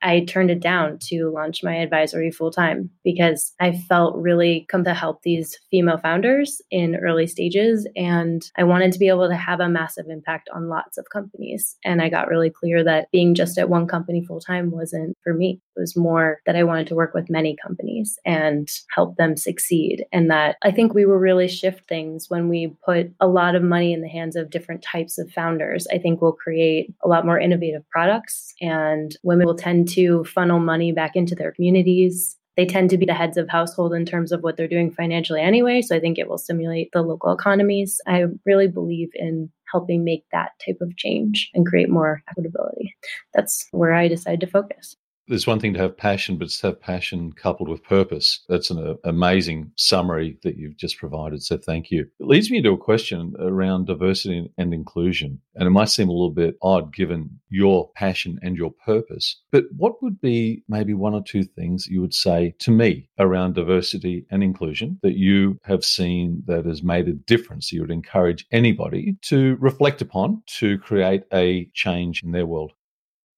I 0.04 0.20
turned 0.26 0.50
it 0.50 0.60
down 0.60 0.98
to 1.04 1.30
launch 1.30 1.64
my 1.64 1.76
advisory 1.76 2.30
full 2.30 2.50
time 2.50 2.90
because 3.02 3.54
I 3.58 3.72
felt 3.72 4.16
really 4.16 4.66
come 4.68 4.84
to 4.84 4.92
help 4.92 5.22
these 5.22 5.58
female 5.70 5.96
founders 5.96 6.60
in 6.70 6.96
early 6.96 7.26
stages. 7.26 7.88
And 7.96 8.42
I 8.58 8.64
wanted 8.64 8.92
to 8.92 8.98
be 8.98 9.08
able 9.08 9.28
to 9.28 9.34
have 9.34 9.60
a 9.60 9.68
massive 9.68 10.06
impact 10.10 10.50
on 10.54 10.68
lots 10.68 10.98
of 10.98 11.06
companies. 11.10 11.76
And 11.84 12.02
I 12.02 12.10
got 12.10 12.28
really 12.28 12.50
clear 12.50 12.84
that 12.84 13.10
being 13.12 13.34
just 13.34 13.56
at 13.56 13.70
one 13.70 13.86
company 13.86 14.22
full 14.22 14.40
time 14.40 14.70
wasn't 14.70 15.16
for 15.24 15.32
me. 15.32 15.62
It 15.74 15.80
was 15.80 15.96
more 15.96 16.40
that 16.44 16.54
I 16.54 16.64
wanted 16.64 16.86
to 16.88 16.94
work 16.94 17.14
with 17.14 17.30
many 17.30 17.56
companies 17.56 18.18
and 18.26 18.68
help 18.94 19.16
them 19.16 19.38
succeed. 19.38 20.04
And 20.12 20.30
that 20.30 20.56
I 20.62 20.70
think 20.70 20.92
we 20.92 21.06
will 21.06 21.16
really 21.16 21.48
shift 21.48 21.88
things 21.88 22.26
when 22.28 22.50
we 22.50 22.76
put 22.84 23.10
a 23.20 23.26
lot 23.26 23.54
of 23.54 23.62
money 23.62 23.94
in 23.94 24.02
the 24.02 24.08
hands 24.08 24.36
of 24.36 24.50
different 24.50 24.82
types 24.82 25.16
of 25.16 25.32
founders. 25.32 25.86
I 25.90 25.96
think 25.96 26.20
we'll 26.20 26.32
create 26.32 26.94
a 27.02 27.08
lot 27.08 27.24
more 27.24 27.40
innovative 27.40 27.88
products 27.88 28.52
and 28.60 29.16
women 29.22 29.46
will 29.46 29.56
tend 29.56 29.88
to 29.88 29.93
funnel 30.24 30.60
money 30.60 30.92
back 30.92 31.16
into 31.16 31.34
their 31.34 31.52
communities. 31.52 32.36
They 32.56 32.66
tend 32.66 32.90
to 32.90 32.98
be 32.98 33.06
the 33.06 33.14
heads 33.14 33.36
of 33.36 33.48
household 33.48 33.94
in 33.94 34.06
terms 34.06 34.30
of 34.30 34.42
what 34.42 34.56
they're 34.56 34.68
doing 34.68 34.92
financially 34.92 35.40
anyway. 35.40 35.82
So 35.82 35.96
I 35.96 36.00
think 36.00 36.18
it 36.18 36.28
will 36.28 36.38
stimulate 36.38 36.90
the 36.92 37.02
local 37.02 37.32
economies. 37.32 38.00
I 38.06 38.26
really 38.46 38.68
believe 38.68 39.10
in 39.14 39.50
helping 39.72 40.04
make 40.04 40.24
that 40.30 40.52
type 40.64 40.78
of 40.80 40.96
change 40.96 41.50
and 41.52 41.66
create 41.66 41.90
more 41.90 42.22
equitability. 42.30 42.90
That's 43.34 43.66
where 43.72 43.92
I 43.92 44.06
decided 44.06 44.40
to 44.40 44.46
focus 44.46 44.96
there's 45.28 45.46
one 45.46 45.60
thing 45.60 45.72
to 45.74 45.80
have 45.80 45.96
passion, 45.96 46.36
but 46.36 46.48
to 46.50 46.66
have 46.68 46.80
passion 46.80 47.32
coupled 47.32 47.68
with 47.68 47.82
purpose. 47.82 48.40
That's 48.48 48.70
an 48.70 48.78
uh, 48.78 48.94
amazing 49.04 49.72
summary 49.76 50.38
that 50.42 50.56
you've 50.56 50.76
just 50.76 50.98
provided. 50.98 51.42
So 51.42 51.56
thank 51.56 51.90
you. 51.90 52.06
It 52.20 52.26
leads 52.26 52.50
me 52.50 52.60
to 52.62 52.72
a 52.72 52.78
question 52.78 53.34
around 53.38 53.86
diversity 53.86 54.50
and 54.58 54.74
inclusion. 54.74 55.40
And 55.54 55.66
it 55.66 55.70
might 55.70 55.88
seem 55.88 56.08
a 56.08 56.12
little 56.12 56.30
bit 56.30 56.56
odd 56.62 56.94
given 56.94 57.40
your 57.48 57.90
passion 57.94 58.38
and 58.42 58.56
your 58.56 58.72
purpose, 58.84 59.40
but 59.52 59.64
what 59.76 60.02
would 60.02 60.20
be 60.20 60.64
maybe 60.68 60.94
one 60.94 61.14
or 61.14 61.22
two 61.22 61.44
things 61.44 61.86
you 61.86 62.00
would 62.00 62.14
say 62.14 62.54
to 62.58 62.70
me 62.70 63.08
around 63.18 63.54
diversity 63.54 64.26
and 64.30 64.42
inclusion 64.42 64.98
that 65.02 65.16
you 65.16 65.58
have 65.64 65.84
seen 65.84 66.42
that 66.46 66.66
has 66.66 66.82
made 66.82 67.08
a 67.08 67.12
difference? 67.12 67.72
You 67.72 67.82
would 67.82 67.90
encourage 67.90 68.46
anybody 68.50 69.16
to 69.22 69.56
reflect 69.60 70.02
upon 70.02 70.42
to 70.58 70.78
create 70.78 71.22
a 71.32 71.70
change 71.74 72.22
in 72.24 72.32
their 72.32 72.46
world 72.46 72.72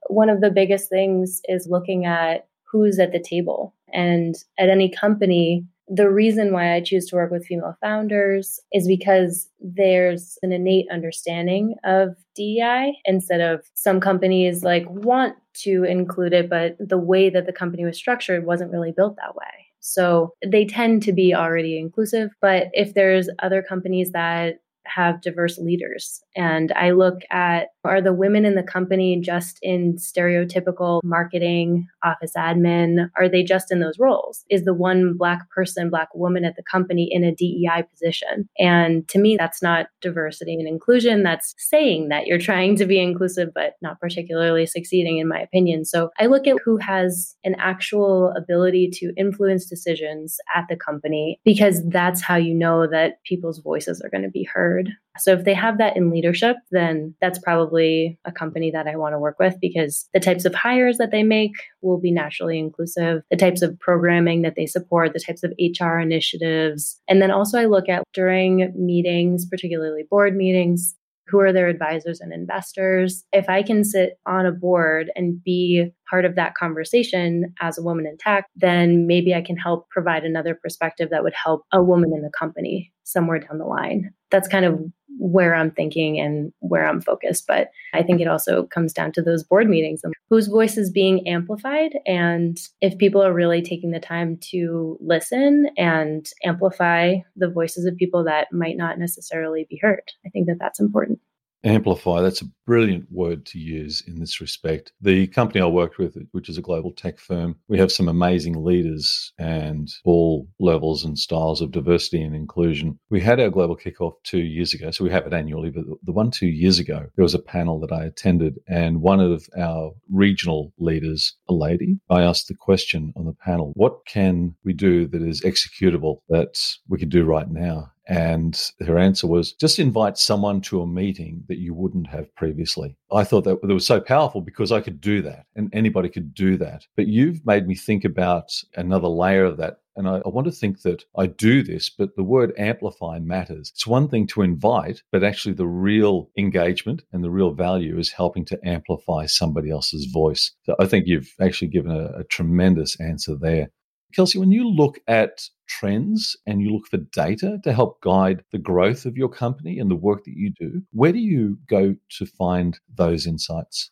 one 0.09 0.29
of 0.29 0.41
the 0.41 0.51
biggest 0.51 0.89
things 0.89 1.41
is 1.49 1.69
looking 1.69 2.05
at 2.05 2.47
who's 2.65 2.99
at 2.99 3.13
the 3.13 3.21
table. 3.21 3.75
And 3.93 4.35
at 4.59 4.69
any 4.69 4.89
company, 4.89 5.65
the 5.89 6.11
reason 6.11 6.53
why 6.53 6.75
I 6.75 6.81
choose 6.81 7.07
to 7.07 7.17
work 7.17 7.31
with 7.31 7.47
female 7.47 7.77
founders 7.81 8.61
is 8.73 8.89
because 8.89 9.49
there's 9.61 10.37
an 10.43 10.51
innate 10.51 10.87
understanding 10.91 11.77
of 11.85 12.17
DEI 12.35 12.95
instead 13.05 13.41
of 13.41 13.65
some 13.75 14.01
companies 14.01 14.65
like 14.65 14.85
want 14.91 15.37
to 15.55 15.85
include 15.85 16.33
it, 16.33 16.51
but 16.51 16.77
the 16.81 16.99
way 16.99 17.31
that 17.31 17.47
the 17.47 17.53
company 17.53 17.85
was 17.85 17.97
structured 17.97 18.45
wasn't 18.45 18.73
really 18.73 18.93
built 18.93 19.17
that 19.17 19.37
way. 19.37 19.67
So 19.79 20.35
they 20.45 20.65
tend 20.65 21.05
to 21.05 21.13
be 21.13 21.33
already 21.33 21.79
inclusive. 21.79 22.31
But 22.41 22.69
if 22.73 22.95
there's 22.95 23.31
other 23.41 23.63
companies 23.63 24.11
that 24.11 24.57
have 24.95 25.21
diverse 25.21 25.59
leaders. 25.59 26.23
And 26.35 26.73
I 26.73 26.91
look 26.91 27.23
at 27.31 27.69
are 27.87 28.03
the 28.03 28.13
women 28.13 28.45
in 28.45 28.57
the 28.57 28.63
company 28.63 29.21
just 29.21 29.59
in 29.63 29.95
stereotypical 29.95 31.01
marketing, 31.05 31.87
office 32.05 32.33
admin? 32.37 33.09
Are 33.17 33.29
they 33.29 33.43
just 33.43 33.71
in 33.71 33.81
those 33.81 33.99
roles? 33.99 34.45
Is 34.51 34.65
the 34.65 34.75
one 34.75 35.15
Black 35.17 35.49
person, 35.51 35.91
Black 35.91 36.09
woman 36.15 36.45
at 36.45 36.57
the 36.57 36.63
company 36.63 37.09
in 37.11 37.25
a 37.25 37.35
DEI 37.35 37.85
position? 37.91 38.49
And 38.59 39.07
to 39.09 39.19
me, 39.19 39.37
that's 39.37 39.63
not 39.63 39.87
diversity 40.01 40.55
and 40.55 40.69
inclusion. 40.69 41.23
That's 41.23 41.55
saying 41.59 42.09
that 42.09 42.27
you're 42.27 42.39
trying 42.39 42.77
to 42.77 42.87
be 42.87 43.01
inclusive, 43.01 43.51
but 43.55 43.75
not 43.81 44.01
particularly 44.01 44.67
succeeding, 44.67 45.19
in 45.19 45.29
my 45.29 45.41
opinion. 45.41 45.85
So 45.85 46.11
I 46.19 46.27
look 46.27 46.47
at 46.47 46.57
who 46.65 46.77
has 46.79 47.37
an 47.45 47.55
actual 47.59 48.33
ability 48.37 48.91
to 48.95 49.13
influence 49.17 49.67
decisions 49.67 50.39
at 50.55 50.65
the 50.69 50.77
company 50.77 51.41
because 51.45 51.83
that's 51.89 52.21
how 52.21 52.37
you 52.37 52.55
know 52.55 52.87
that 52.87 53.23
people's 53.25 53.59
voices 53.59 54.01
are 54.01 54.11
going 54.11 54.25
to 54.25 54.31
be 54.31 54.45
heard. 54.45 54.76
So 55.19 55.33
if 55.33 55.45
they 55.45 55.55
have 55.55 55.79
that 55.79 55.97
in 55.97 56.11
leadership, 56.11 56.57
then 56.71 57.15
that's 57.21 57.39
probably 57.39 58.19
a 58.25 58.33
company 58.33 58.71
that 58.71 58.87
I 58.87 58.97
want 58.97 59.15
to 59.15 59.19
work 59.19 59.37
with 59.39 59.57
because 59.61 60.09
the 60.13 60.21
types 60.21 60.45
of 60.45 60.55
hires 60.55 60.99
that 60.99 61.11
they 61.11 61.23
make 61.23 61.53
will 61.83 61.99
be 61.99 62.13
naturally 62.13 62.59
inclusive, 62.59 63.23
the 63.31 63.37
types 63.37 63.63
of 63.63 63.79
programming 63.81 64.43
that 64.43 64.55
they 64.57 64.67
support, 64.67 65.13
the 65.13 65.21
types 65.21 65.43
of 65.43 65.53
HR 65.59 65.99
initiatives. 65.99 67.01
And 67.09 67.23
then 67.23 67.31
also 67.31 67.59
I 67.59 67.67
look 67.67 67.89
at 67.89 68.03
during 68.13 68.73
meetings, 68.77 69.47
particularly 69.47 70.05
board 70.11 70.37
meetings, 70.37 70.95
who 71.29 71.41
are 71.41 71.53
their 71.53 71.69
advisors 71.69 72.21
and 72.21 72.33
investors. 72.33 73.25
If 73.33 73.49
I 73.49 73.63
can 73.63 73.85
sit 73.85 74.19
on 74.27 74.47
a 74.47 74.53
board 74.53 75.11
and 75.17 75.43
be 75.43 75.91
part 76.09 76.25
of 76.25 76.37
that 76.37 76.55
conversation 76.55 77.55
as 77.61 77.79
a 77.79 77.83
woman 77.83 78.07
in 78.07 78.17
tech, 78.19 78.47
then 78.55 79.07
maybe 79.07 79.35
I 79.35 79.43
can 79.43 79.57
help 79.57 79.89
provide 79.91 80.25
another 80.25 80.55
perspective 80.55 81.11
that 81.11 81.25
would 81.25 81.35
help 81.35 81.63
a 81.73 81.83
woman 81.83 82.13
in 82.15 82.23
the 82.23 82.31
company 82.31 82.93
somewhere 83.05 83.41
down 83.41 83.59
the 83.59 83.65
line. 83.65 84.13
That's 84.31 84.49
kind 84.49 84.65
of 84.65 84.81
where 85.19 85.55
I'm 85.55 85.71
thinking 85.71 86.21
and 86.21 86.53
where 86.61 86.87
I'm 86.87 87.01
focused. 87.01 87.47
But 87.47 87.71
I 87.95 88.03
think 88.03 88.21
it 88.21 88.29
also 88.29 88.65
comes 88.65 88.93
down 88.93 89.13
to 89.13 89.23
those 89.23 89.45
board 89.45 89.69
meetings 89.69 90.01
and 90.03 90.15
whose 90.31 90.49
voice 90.49 90.77
is 90.77 90.91
being 90.91 91.27
amplified. 91.27 91.99
And 92.07 92.59
if 92.81 92.99
people 92.99 93.23
are 93.23 93.33
really 93.33 93.63
taking 93.63 93.91
the 93.91 94.01
time 94.01 94.39
to 94.51 94.99
listen 95.01 95.71
and 95.77 96.27
amplify 96.45 97.17
the 97.37 97.51
voices 97.51 97.85
of 97.87 97.97
people 97.97 98.25
that 98.25 98.53
might 98.53 98.77
not 98.77 98.99
necessarily 98.99 99.67
be 99.69 99.79
heard, 99.83 100.03
I 100.25 100.31
think 100.31 100.47
that 100.47 100.59
that's 100.59 100.81
important. 100.81 101.21
Amplify, 101.67 102.21
that's 102.21 102.43
a 102.43 102.51
brilliant 102.65 103.07
word 103.11 103.45
to 103.47 103.59
use 103.59 104.01
in 104.07 104.21
this 104.21 104.41
respect. 104.41 104.93
The 105.01 105.27
company 105.27 105.61
I 105.61 105.67
worked 105.67 105.99
with, 105.99 106.17
which 106.31 106.49
is 106.49 106.57
a 106.57 106.63
global 106.63 106.93
tech 106.93 107.19
firm, 107.19 107.57
we 107.67 107.77
have 107.79 107.91
some 107.91 108.07
amazing 108.09 108.65
leaders 108.65 109.33
and 109.37 109.93
all 110.05 110.47
levels 110.61 111.05
and 111.05 111.19
styles 111.19 111.61
of 111.61 111.73
diversity 111.73 112.23
and 112.23 112.37
inclusion. 112.37 113.01
We 113.11 113.21
had 113.21 113.41
our 113.41 113.51
global 113.51 113.77
kickoff 113.77 114.13
two 114.23 114.43
years 114.43 114.75
ago, 114.75 114.93
so 114.93 115.03
we 115.03 115.11
have 115.11 115.27
it 115.27 115.33
annually, 115.33 115.71
but 115.71 115.85
the 116.05 116.13
one 116.13 116.31
two 116.31 116.47
years 116.47 116.79
ago, 116.79 117.07
there 117.17 117.25
was 117.25 117.35
a 117.35 117.41
panel 117.41 117.81
that 117.81 117.91
I 117.91 118.05
attended, 118.05 118.61
and 118.69 119.03
one 119.03 119.19
of 119.19 119.49
our 119.59 119.91
regional 120.09 120.73
leaders, 120.79 121.35
a 121.49 121.53
lady, 121.53 121.99
I 122.09 122.23
asked 122.23 122.47
the 122.47 122.55
question 122.55 123.13
on 123.17 123.25
the 123.25 123.33
panel, 123.33 123.73
what 123.75 124.07
can 124.07 124.55
we 124.65 124.73
do 124.73 125.09
that 125.09 125.21
is 125.23 125.41
executable 125.41 126.19
that 126.29 126.61
we 126.89 126.99
could 126.99 127.11
do 127.11 127.25
right 127.25 127.51
now? 127.51 127.91
And 128.09 128.61
her 128.87 128.99
answer 128.99 129.27
was 129.27 129.53
just 129.53 129.79
invite 129.79 130.17
someone 130.17 130.61
to 130.63 130.81
a 130.81 130.87
meeting 130.87 131.43
that 131.49 131.59
you 131.59 131.75
wouldn't 131.75 132.07
have 132.09 132.33
previously. 132.37 132.97
I 133.13 133.25
thought 133.25 133.45
that, 133.45 133.61
that 133.63 133.75
was 133.75 133.87
so 133.87 134.01
powerful 134.01 134.41
because 134.41 134.71
I 134.71 134.81
could 134.81 135.01
do 135.01 135.23
that 135.23 135.47
and 135.57 135.69
anybody 135.73 136.09
could 136.09 136.33
do 136.33 136.57
that. 136.59 136.85
But 136.97 137.09
you've 137.09 137.45
made 137.45 137.67
me 137.67 137.75
think 137.75 138.05
about 138.05 138.53
another 138.77 139.09
layer 139.09 139.45
of 139.45 139.57
that. 139.57 139.79
And 139.97 140.07
I, 140.09 140.17
I 140.25 140.29
want 140.29 140.45
to 140.47 140.53
think 140.53 140.83
that 140.83 141.05
I 141.17 141.27
do 141.27 141.63
this, 141.63 141.89
but 141.89 142.17
the 142.17 142.23
word 142.23 142.53
amplify 142.59 143.19
matters. 143.19 143.73
It's 143.75 143.87
one 143.87 144.09
thing 144.09 144.27
to 144.29 144.43
invite, 144.43 145.03
but 145.11 145.25
actually 145.25 145.55
the 145.55 145.67
real 145.67 146.31
engagement 146.37 147.03
and 147.13 147.25
the 147.25 147.31
real 147.31 147.55
value 147.55 147.99
is 147.99 148.13
helping 148.13 148.45
to 148.47 148.59
amplify 148.63 149.27
somebody 149.27 149.71
else's 149.71 150.07
voice. 150.13 150.53
So 150.65 150.77
I 150.79 150.87
think 150.87 151.07
you've 151.07 151.33
actually 151.41 151.69
given 151.69 151.91
a, 151.91 152.21
a 152.21 152.25
tremendous 152.25 153.01
answer 153.01 153.35
there. 153.41 153.71
Kelsey, 154.17 154.39
when 154.39 154.51
you 154.51 154.67
look 154.67 154.99
at 155.07 155.43
trends 155.69 156.39
and 156.47 156.63
you 156.63 156.71
look 156.71 156.87
for 156.87 156.97
data 156.97 157.59
to 157.63 157.73
help 157.75 158.01
guide 158.01 158.43
the 158.51 158.59
growth 158.59 159.05
of 159.05 159.15
your 159.15 159.29
company 159.29 159.79
and 159.79 159.91
the 159.91 159.95
work 159.95 160.25
that 160.25 160.35
you 160.35 160.51
do, 160.59 160.81
where 160.93 161.13
do 161.13 161.19
you 161.19 161.59
go 161.69 161.95
to 162.17 162.25
find 162.25 162.81
those 162.97 163.27
insights? 163.27 163.91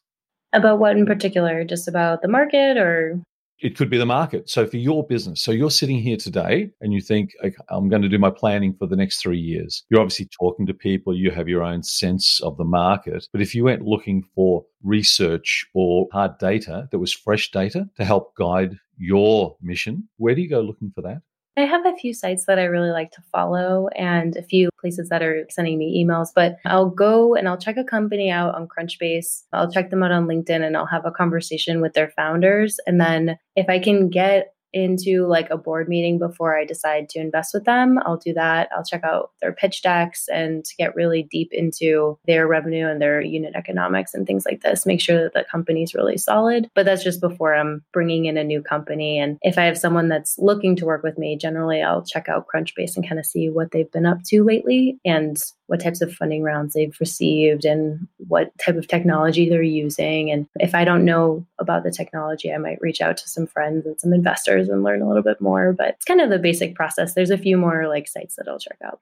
About 0.54 0.78
what 0.78 0.97
in 0.97 1.04
particular? 1.04 1.62
Just 1.62 1.88
about 1.88 2.23
the 2.23 2.28
market 2.28 2.78
or? 2.78 3.21
It 3.61 3.76
could 3.76 3.90
be 3.90 3.99
the 3.99 4.07
market. 4.07 4.49
So 4.49 4.66
for 4.66 4.78
your 4.78 5.07
business, 5.07 5.43
so 5.43 5.52
you're 5.52 5.71
sitting 5.71 5.99
here 5.99 6.16
today 6.16 6.71
and 6.81 6.95
you 6.95 7.02
think, 7.02 7.33
okay, 7.45 7.54
I'm 7.69 7.90
going 7.90 8.02
to 8.02 8.09
do 8.09 8.19
my 8.19 8.31
planning 8.31 8.75
for 8.78 8.87
the 8.87 8.97
next 8.97 9.21
three 9.21 9.38
years. 9.38 9.85
You're 9.90 10.00
obviously 10.00 10.28
talking 10.40 10.64
to 10.66 10.75
people, 10.75 11.14
you 11.14 11.33
have 11.33 11.49
your 11.49 11.62
own 11.62 11.83
sense 11.83 12.40
of 12.40 12.57
the 12.57 12.64
market. 12.64 13.28
But 13.31 13.43
if 13.43 13.54
you 13.54 13.64
went 13.64 13.83
looking 13.83 14.25
for 14.35 14.64
research 14.83 15.66
or 15.75 16.09
hard 16.12 16.38
data 16.38 16.88
that 16.90 16.99
was 16.99 17.12
fresh 17.12 17.50
data 17.50 17.90
to 17.97 18.04
help 18.04 18.35
guide 18.37 18.78
your 18.99 19.57
mission, 19.61 20.09
where 20.17 20.35
do 20.35 20.43
you 20.43 20.49
go 20.49 20.61
looking 20.61 20.93
for 20.95 21.03
that? 21.03 21.23
I 21.57 21.63
have 21.63 21.87
a 21.87 21.95
few 21.95 22.13
sites 22.13 22.47
that 22.47 22.59
I 22.59 22.65
really 22.65 22.91
like 22.91 23.13
to 23.13 23.23
follow 23.31 23.87
and 23.95 24.37
a 24.37 24.43
few 24.43 24.71
places 24.81 25.09
that 25.11 25.23
are 25.23 25.47
sending 25.51 25.79
me 25.79 26.05
emails, 26.05 26.29
but 26.35 26.57
I'll 26.65 26.91
go 26.91 27.37
and 27.37 27.49
I'll 27.49 27.57
check 27.57 27.77
a 27.77 27.85
company 27.85 28.29
out 28.29 28.57
on 28.57 28.67
Crunchbase. 28.67 29.45
I'll 29.53 29.71
check 29.71 29.91
them 29.91 30.03
out 30.03 30.11
on 30.11 30.27
LinkedIn 30.27 30.67
and 30.67 30.77
I'll 30.77 30.87
have 30.87 31.07
a 31.07 31.13
conversation 31.13 31.81
with 31.81 31.93
their 31.93 32.11
founders. 32.17 32.81
And 32.89 33.01
then 33.01 33.39
if 33.55 33.69
I 33.69 33.79
can 33.79 34.09
get 34.09 34.55
into 34.75 35.26
like 35.26 35.49
a 35.50 35.57
board 35.57 35.88
meeting 35.88 36.19
before 36.19 36.59
I 36.59 36.64
decide 36.64 37.09
to 37.11 37.21
invest 37.21 37.54
with 37.54 37.64
them. 37.64 37.99
I'll 38.04 38.16
do 38.16 38.35
that. 38.35 38.69
I'll 38.76 38.85
check 38.85 39.04
out 39.04 39.31
their 39.40 39.52
pitch 39.52 39.83
decks 39.83 40.26
and 40.28 40.64
get 40.78 40.95
really 40.95 41.23
deep 41.31 41.50
into 41.52 42.19
their 42.26 42.47
revenue 42.47 42.87
and 42.87 43.00
their 43.00 43.21
unit 43.21 43.54
economics 43.54 44.14
and 44.14 44.26
things 44.26 44.45
like 44.45 44.62
this. 44.62 44.85
Make 44.85 45.00
sure 45.00 45.23
that 45.23 45.33
the 45.33 45.45
company's 45.50 45.95
really 45.95 46.19
solid. 46.19 46.69
But 46.75 46.87
that's 46.87 47.04
just 47.04 47.21
before 47.21 47.54
I'm 47.54 47.85
bringing 47.93 48.26
in 48.26 48.37
a 48.37 48.45
new 48.45 48.62
company. 48.62 49.19
And 49.19 49.38
if 49.43 49.57
I 49.57 49.64
have 49.64 49.78
someone 49.78 50.09
that's 50.09 50.38
looking 50.38 50.76
to 50.76 50.87
work 50.87 51.02
with 51.02 51.19
me, 51.19 51.37
generally 51.37 51.83
I'll 51.83 52.04
check 52.04 52.28
out 52.28 52.47
Crunchbase 52.52 52.97
and 52.97 53.07
kind 53.07 53.19
of 53.19 53.26
see 53.26 53.49
what 53.49 53.71
they've 53.71 53.90
been 53.90 54.07
up 54.07 54.23
to 54.25 54.45
lately 54.45 54.99
and 55.04 55.40
what 55.66 55.80
types 55.80 56.00
of 56.00 56.12
funding 56.12 56.42
rounds 56.42 56.75
they've 56.75 56.97
received 57.00 57.64
and 57.64 58.06
what 58.18 58.50
type 58.59 58.76
of 58.76 58.87
technology 58.87 59.49
they're 59.49 59.62
using. 59.62 60.30
And 60.30 60.47
if 60.56 60.75
I 60.75 60.85
don't 60.85 61.04
know 61.04 61.47
about 61.59 61.85
the 61.85 61.90
technology, 61.90 62.52
I 62.52 62.59
might 62.59 62.80
reach 62.80 63.00
out 63.00 63.16
to 63.18 63.28
some 63.28 63.47
friends 63.47 63.87
and 63.87 63.99
some 63.99 64.12
investors 64.12 64.68
and 64.68 64.83
learn 64.83 65.02
a 65.02 65.09
little 65.09 65.23
bit 65.23 65.40
more. 65.40 65.73
But 65.73 65.88
it's 65.90 66.04
kind 66.04 66.21
of 66.21 66.30
the 66.30 66.38
basic 66.38 66.75
process. 66.75 67.14
There's 67.14 67.30
a 67.30 67.38
few 67.38 67.56
more 67.56 67.88
like 67.88 68.09
sites 68.09 68.37
that 68.37 68.47
I'll 68.49 68.59
check 68.59 68.78
out. 68.85 69.00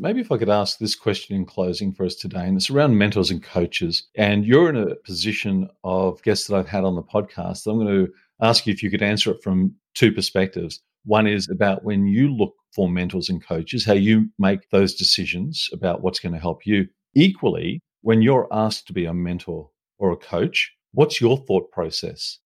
Maybe 0.00 0.20
if 0.20 0.30
I 0.30 0.38
could 0.38 0.48
ask 0.48 0.78
this 0.78 0.94
question 0.94 1.34
in 1.34 1.44
closing 1.44 1.92
for 1.92 2.04
us 2.04 2.14
today, 2.14 2.46
and 2.46 2.56
it's 2.56 2.70
around 2.70 2.96
mentors 2.96 3.32
and 3.32 3.42
coaches. 3.42 4.04
And 4.14 4.46
you're 4.46 4.70
in 4.70 4.76
a 4.76 4.94
position 4.94 5.68
of 5.82 6.22
guests 6.22 6.46
that 6.46 6.56
I've 6.56 6.68
had 6.68 6.84
on 6.84 6.94
the 6.94 7.02
podcast. 7.02 7.66
I'm 7.66 7.78
going 7.78 8.06
to 8.06 8.12
ask 8.40 8.66
you 8.66 8.72
if 8.72 8.82
you 8.82 8.90
could 8.90 9.02
answer 9.02 9.30
it 9.32 9.42
from 9.42 9.74
two 9.94 10.12
perspectives. 10.12 10.80
One 11.04 11.26
is 11.26 11.48
about 11.48 11.84
when 11.84 12.06
you 12.06 12.34
look 12.34 12.54
for 12.74 12.88
mentors 12.88 13.28
and 13.28 13.44
coaches, 13.44 13.84
how 13.84 13.94
you 13.94 14.28
make 14.38 14.68
those 14.70 14.94
decisions 14.94 15.68
about 15.72 16.02
what's 16.02 16.20
going 16.20 16.34
to 16.34 16.40
help 16.40 16.66
you. 16.66 16.86
Equally, 17.14 17.80
when 18.02 18.22
you're 18.22 18.48
asked 18.52 18.86
to 18.88 18.92
be 18.92 19.04
a 19.04 19.14
mentor 19.14 19.70
or 19.98 20.12
a 20.12 20.16
coach, 20.16 20.72
what's 20.92 21.20
your 21.20 21.38
thought 21.38 21.70
process? 21.72 22.38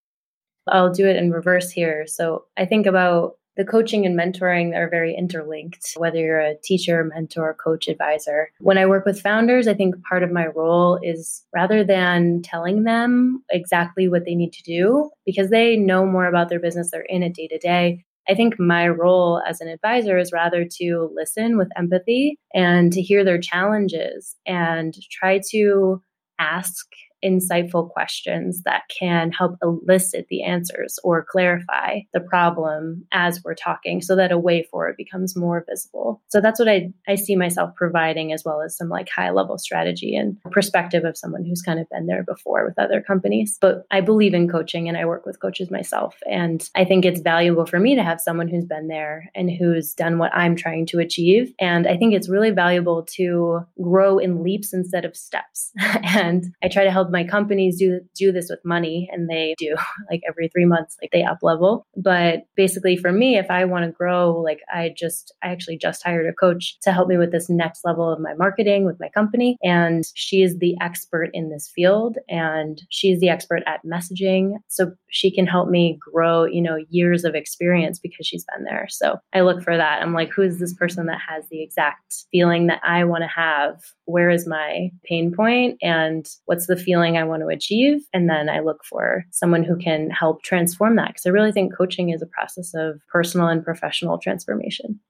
I'll 0.69 0.93
do 0.93 1.07
it 1.07 1.17
in 1.17 1.31
reverse 1.31 1.71
here. 1.71 2.07
So 2.07 2.45
I 2.57 2.67
think 2.67 2.87
about 2.87 3.33
the 3.57 3.65
coaching 3.65 4.07
and 4.07 4.19
mentoring 4.19 4.75
are 4.75 4.89
very 4.89 5.15
interlinked, 5.15 5.93
whether 5.97 6.19
you're 6.19 6.41
a 6.41 6.57
teacher, 6.63 7.05
mentor, 7.05 7.55
coach, 7.63 7.89
advisor. 7.89 8.51
When 8.61 8.79
I 8.79 8.87
work 8.87 9.05
with 9.05 9.21
founders, 9.21 9.69
I 9.69 9.75
think 9.75 10.03
part 10.05 10.23
of 10.23 10.33
my 10.33 10.47
role 10.47 10.99
is 11.03 11.45
rather 11.55 11.85
than 11.85 12.43
telling 12.43 12.85
them 12.85 13.43
exactly 13.51 14.09
what 14.09 14.25
they 14.25 14.35
need 14.35 14.53
to 14.55 14.63
do, 14.63 15.11
because 15.27 15.51
they 15.51 15.77
know 15.77 16.07
more 16.07 16.27
about 16.27 16.49
their 16.49 16.61
business, 16.61 16.91
they're 16.91 17.03
in 17.03 17.23
it 17.23 17.35
day 17.35 17.49
to 17.49 17.59
day. 17.59 18.05
I 18.29 18.35
think 18.35 18.59
my 18.59 18.89
role 18.89 19.43
as 19.47 19.61
an 19.61 19.69
advisor 19.69 20.17
is 20.17 20.33
rather 20.33 20.65
to 20.79 21.11
listen 21.15 21.59
with 21.59 21.69
empathy 21.77 22.39
and 22.55 22.93
to 22.93 23.03
hear 23.03 23.25
their 23.25 23.41
challenges 23.41 24.37
and 24.47 24.95
try 25.11 25.41
to 25.51 26.01
ask 26.39 26.87
insightful 27.25 27.91
questions 27.91 28.63
that 28.65 28.83
can 28.89 29.31
help 29.33 29.57
elicit 29.63 30.27
the 30.29 30.43
answers 30.43 30.99
or 31.05 31.25
clarify 31.29 32.01
the 32.13 32.21
problem 32.21 33.05
as 33.13 33.43
we're 33.45 33.55
talking 33.55 34.01
so 34.01 34.17
that 34.17 34.33
a 34.33 34.39
way 34.39 34.63
forward 34.63 34.97
becomes 34.97 35.37
more 35.37 35.65
visible. 35.69 36.23
So 36.29 36.41
that's 36.41 36.59
what 36.59 36.69
I, 36.69 36.93
I 37.09 37.15
see 37.15 37.37
myself 37.37 37.75
providing 37.77 38.33
as 38.33 38.45
well 38.45 38.61
as 38.63 38.77
some 38.77 38.89
like 38.89 39.09
high 39.09 39.31
level 39.31 39.59
strategy 39.59 40.17
and 40.17 40.37
perspective 40.51 41.05
of 41.05 41.17
someone 41.17 41.45
who's 41.45 41.63
kind 41.63 41.79
of 41.79 41.89
been 41.91 42.07
there 42.07 42.23
before 42.23 42.65
with 42.65 42.79
other 42.79 43.01
companies. 43.01 43.59
But 43.61 43.87
I 43.91 44.01
believe 44.01 44.35
in 44.35 44.49
coaching 44.49 44.89
and 44.89 44.97
I 44.97 45.05
work 45.05 45.27
with 45.27 45.41
coaches 45.41 45.71
myself. 45.71 46.17
And 46.31 46.69
I 46.75 46.85
think 46.85 47.05
it's 47.05 47.21
valuable 47.21 47.67
for 47.67 47.79
me 47.79 47.95
to 47.95 48.03
have 48.03 48.21
someone 48.21 48.49
who's 48.49 48.65
been 48.65 48.89
there 48.89 49.31
and 49.35 49.51
who's 49.51 49.95
done 49.95 50.19
what 50.19 50.35
I'm 50.35 50.57
trying 50.57 50.87
to 50.87 50.99
achieve. 50.99 51.53
And 51.59 51.87
I 51.87 51.97
think 51.97 52.15
it's 52.15 52.29
really 52.29 52.51
valuable 52.51 53.05
to 53.17 53.61
grow 53.81 54.19
in 54.19 54.43
leaps 54.43 54.73
instead 54.73 55.05
of 55.05 55.17
steps. 55.17 55.73
and 56.03 56.55
I 56.63 56.69
try 56.69 56.85
to 56.85 56.91
help 56.91 57.11
my 57.13 57.25
companies 57.25 57.79
do 57.79 58.01
do 58.17 58.33
this 58.33 58.49
with 58.51 58.61
money 58.65 59.09
and 59.13 59.29
they 59.29 59.55
do 59.59 59.77
like 60.11 60.23
every 60.29 60.49
3 60.49 60.65
months 60.65 60.97
like 61.01 61.11
they 61.13 61.23
up 61.23 61.39
level 61.43 61.87
but 61.97 62.41
basically 62.57 62.97
for 62.97 63.13
me 63.13 63.39
if 63.39 63.51
I 63.51 63.65
want 63.65 63.85
to 63.85 63.93
grow 63.93 64.33
like 64.41 64.61
I 64.73 64.95
just 64.97 65.35
I 65.43 65.49
actually 65.49 65.79
just 65.79 66.03
hired 66.03 66.27
a 66.27 66.33
coach 66.33 66.79
to 66.81 66.93
help 66.93 67.09
me 67.09 67.17
with 67.17 67.33
this 67.33 67.49
next 67.49 67.85
level 67.85 68.11
of 68.11 68.21
my 68.21 68.35
marketing 68.35 68.85
with 68.85 68.99
my 69.01 69.09
company. 69.09 69.57
And 69.63 70.05
she 70.15 70.43
is 70.43 70.59
the 70.59 70.75
expert 70.81 71.31
in 71.33 71.51
this 71.51 71.71
field 71.75 72.19
and 72.29 72.81
she's 72.89 73.21
the 73.21 73.29
expert 73.29 73.63
at 73.67 73.85
messaging. 73.85 74.55
So 74.69 74.93
she 75.11 75.31
can 75.35 75.47
help 75.47 75.69
me 75.69 75.99
grow 76.13 76.45
you 76.45 76.63
know 76.63 76.79
years 76.91 77.25
of 77.25 77.35
experience 77.35 77.99
because 77.99 78.27
she's 78.27 78.47
been 78.55 78.65
there. 78.65 78.87
So 78.89 79.17
I 79.33 79.41
look 79.41 79.63
for 79.63 79.77
that. 79.77 80.03
I'm 80.03 80.15
like 80.15 80.31
who 80.31 80.43
is 80.43 80.59
this 80.59 80.75
person 80.75 81.07
that 81.07 81.21
has 81.29 81.45
the 81.51 81.63
exact 81.63 82.25
feeling 82.31 82.67
that 82.69 82.81
I 82.85 83.05
want 83.05 83.23
to 83.23 83.29
have? 83.29 83.81
Where 84.07 84.31
is 84.31 84.47
my 84.47 84.91
pain 85.05 85.33
point? 85.35 85.79
And 85.83 86.27
what's 86.47 86.67
the 86.67 86.77
feeling 86.77 87.02
I 87.03 87.25
want 87.25 87.43
to 87.43 87.49
achieve. 87.49 88.03
And 88.13 88.29
then 88.29 88.49
I 88.49 88.61
look 88.61 88.85
for 88.85 89.25
someone 89.31 89.65
who 89.65 89.77
can 89.77 90.11
help 90.11 90.43
transform 90.43 90.97
that. 90.97 91.09
Because 91.09 91.27
I 91.27 91.31
really 91.31 91.53
think 91.53 91.77
coaching 91.77 92.11
is 92.11 92.23
a 92.23 92.27
process 92.27 92.73
of 92.75 93.01
personal 93.11 93.49
and 93.49 93.65
professional 93.65 94.19
transformation. 94.19 95.01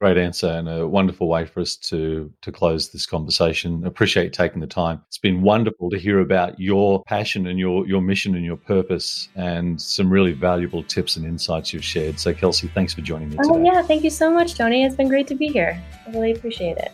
Great 0.00 0.18
answer 0.18 0.48
and 0.48 0.68
a 0.68 0.86
wonderful 0.88 1.28
way 1.28 1.46
for 1.46 1.60
us 1.60 1.76
to 1.76 2.30
to 2.42 2.50
close 2.50 2.90
this 2.90 3.06
conversation. 3.06 3.86
Appreciate 3.86 4.32
taking 4.32 4.60
the 4.60 4.66
time. 4.66 5.00
It's 5.06 5.18
been 5.18 5.40
wonderful 5.40 5.88
to 5.90 5.98
hear 5.98 6.18
about 6.18 6.58
your 6.58 7.02
passion 7.04 7.46
and 7.46 7.58
your 7.58 7.86
your 7.86 8.02
mission 8.02 8.34
and 8.34 8.44
your 8.44 8.56
purpose 8.56 9.28
and 9.36 9.80
some 9.80 10.10
really 10.10 10.32
valuable 10.32 10.82
tips 10.82 11.16
and 11.16 11.24
insights 11.24 11.72
you've 11.72 11.84
shared. 11.84 12.18
So 12.18 12.34
Kelsey, 12.34 12.68
thanks 12.74 12.92
for 12.92 13.02
joining 13.02 13.30
me 13.30 13.36
oh, 13.38 13.54
today. 13.54 13.70
Oh 13.70 13.72
yeah, 13.72 13.82
thank 13.82 14.02
you 14.02 14.10
so 14.10 14.30
much, 14.30 14.56
Tony. 14.56 14.84
It's 14.84 14.96
been 14.96 15.08
great 15.08 15.28
to 15.28 15.36
be 15.36 15.46
here. 15.48 15.80
I 16.06 16.10
really 16.10 16.32
appreciate 16.32 16.76
it. 16.76 16.92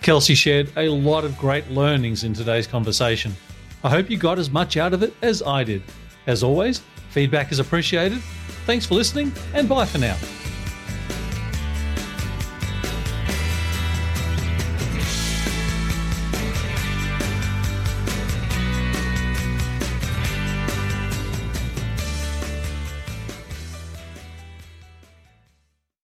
Kelsey 0.00 0.34
shared 0.34 0.72
a 0.76 0.88
lot 0.88 1.24
of 1.24 1.36
great 1.36 1.70
learnings 1.70 2.24
in 2.24 2.32
today's 2.32 2.66
conversation. 2.66 3.32
I 3.84 3.90
hope 3.90 4.10
you 4.10 4.16
got 4.18 4.38
as 4.38 4.50
much 4.50 4.76
out 4.76 4.92
of 4.92 5.02
it 5.02 5.14
as 5.22 5.42
I 5.42 5.64
did. 5.64 5.82
As 6.26 6.42
always, 6.42 6.80
feedback 7.10 7.52
is 7.52 7.58
appreciated. 7.58 8.18
Thanks 8.66 8.84
for 8.84 8.94
listening, 8.94 9.32
and 9.54 9.68
bye 9.68 9.86
for 9.86 9.98
now. 9.98 10.16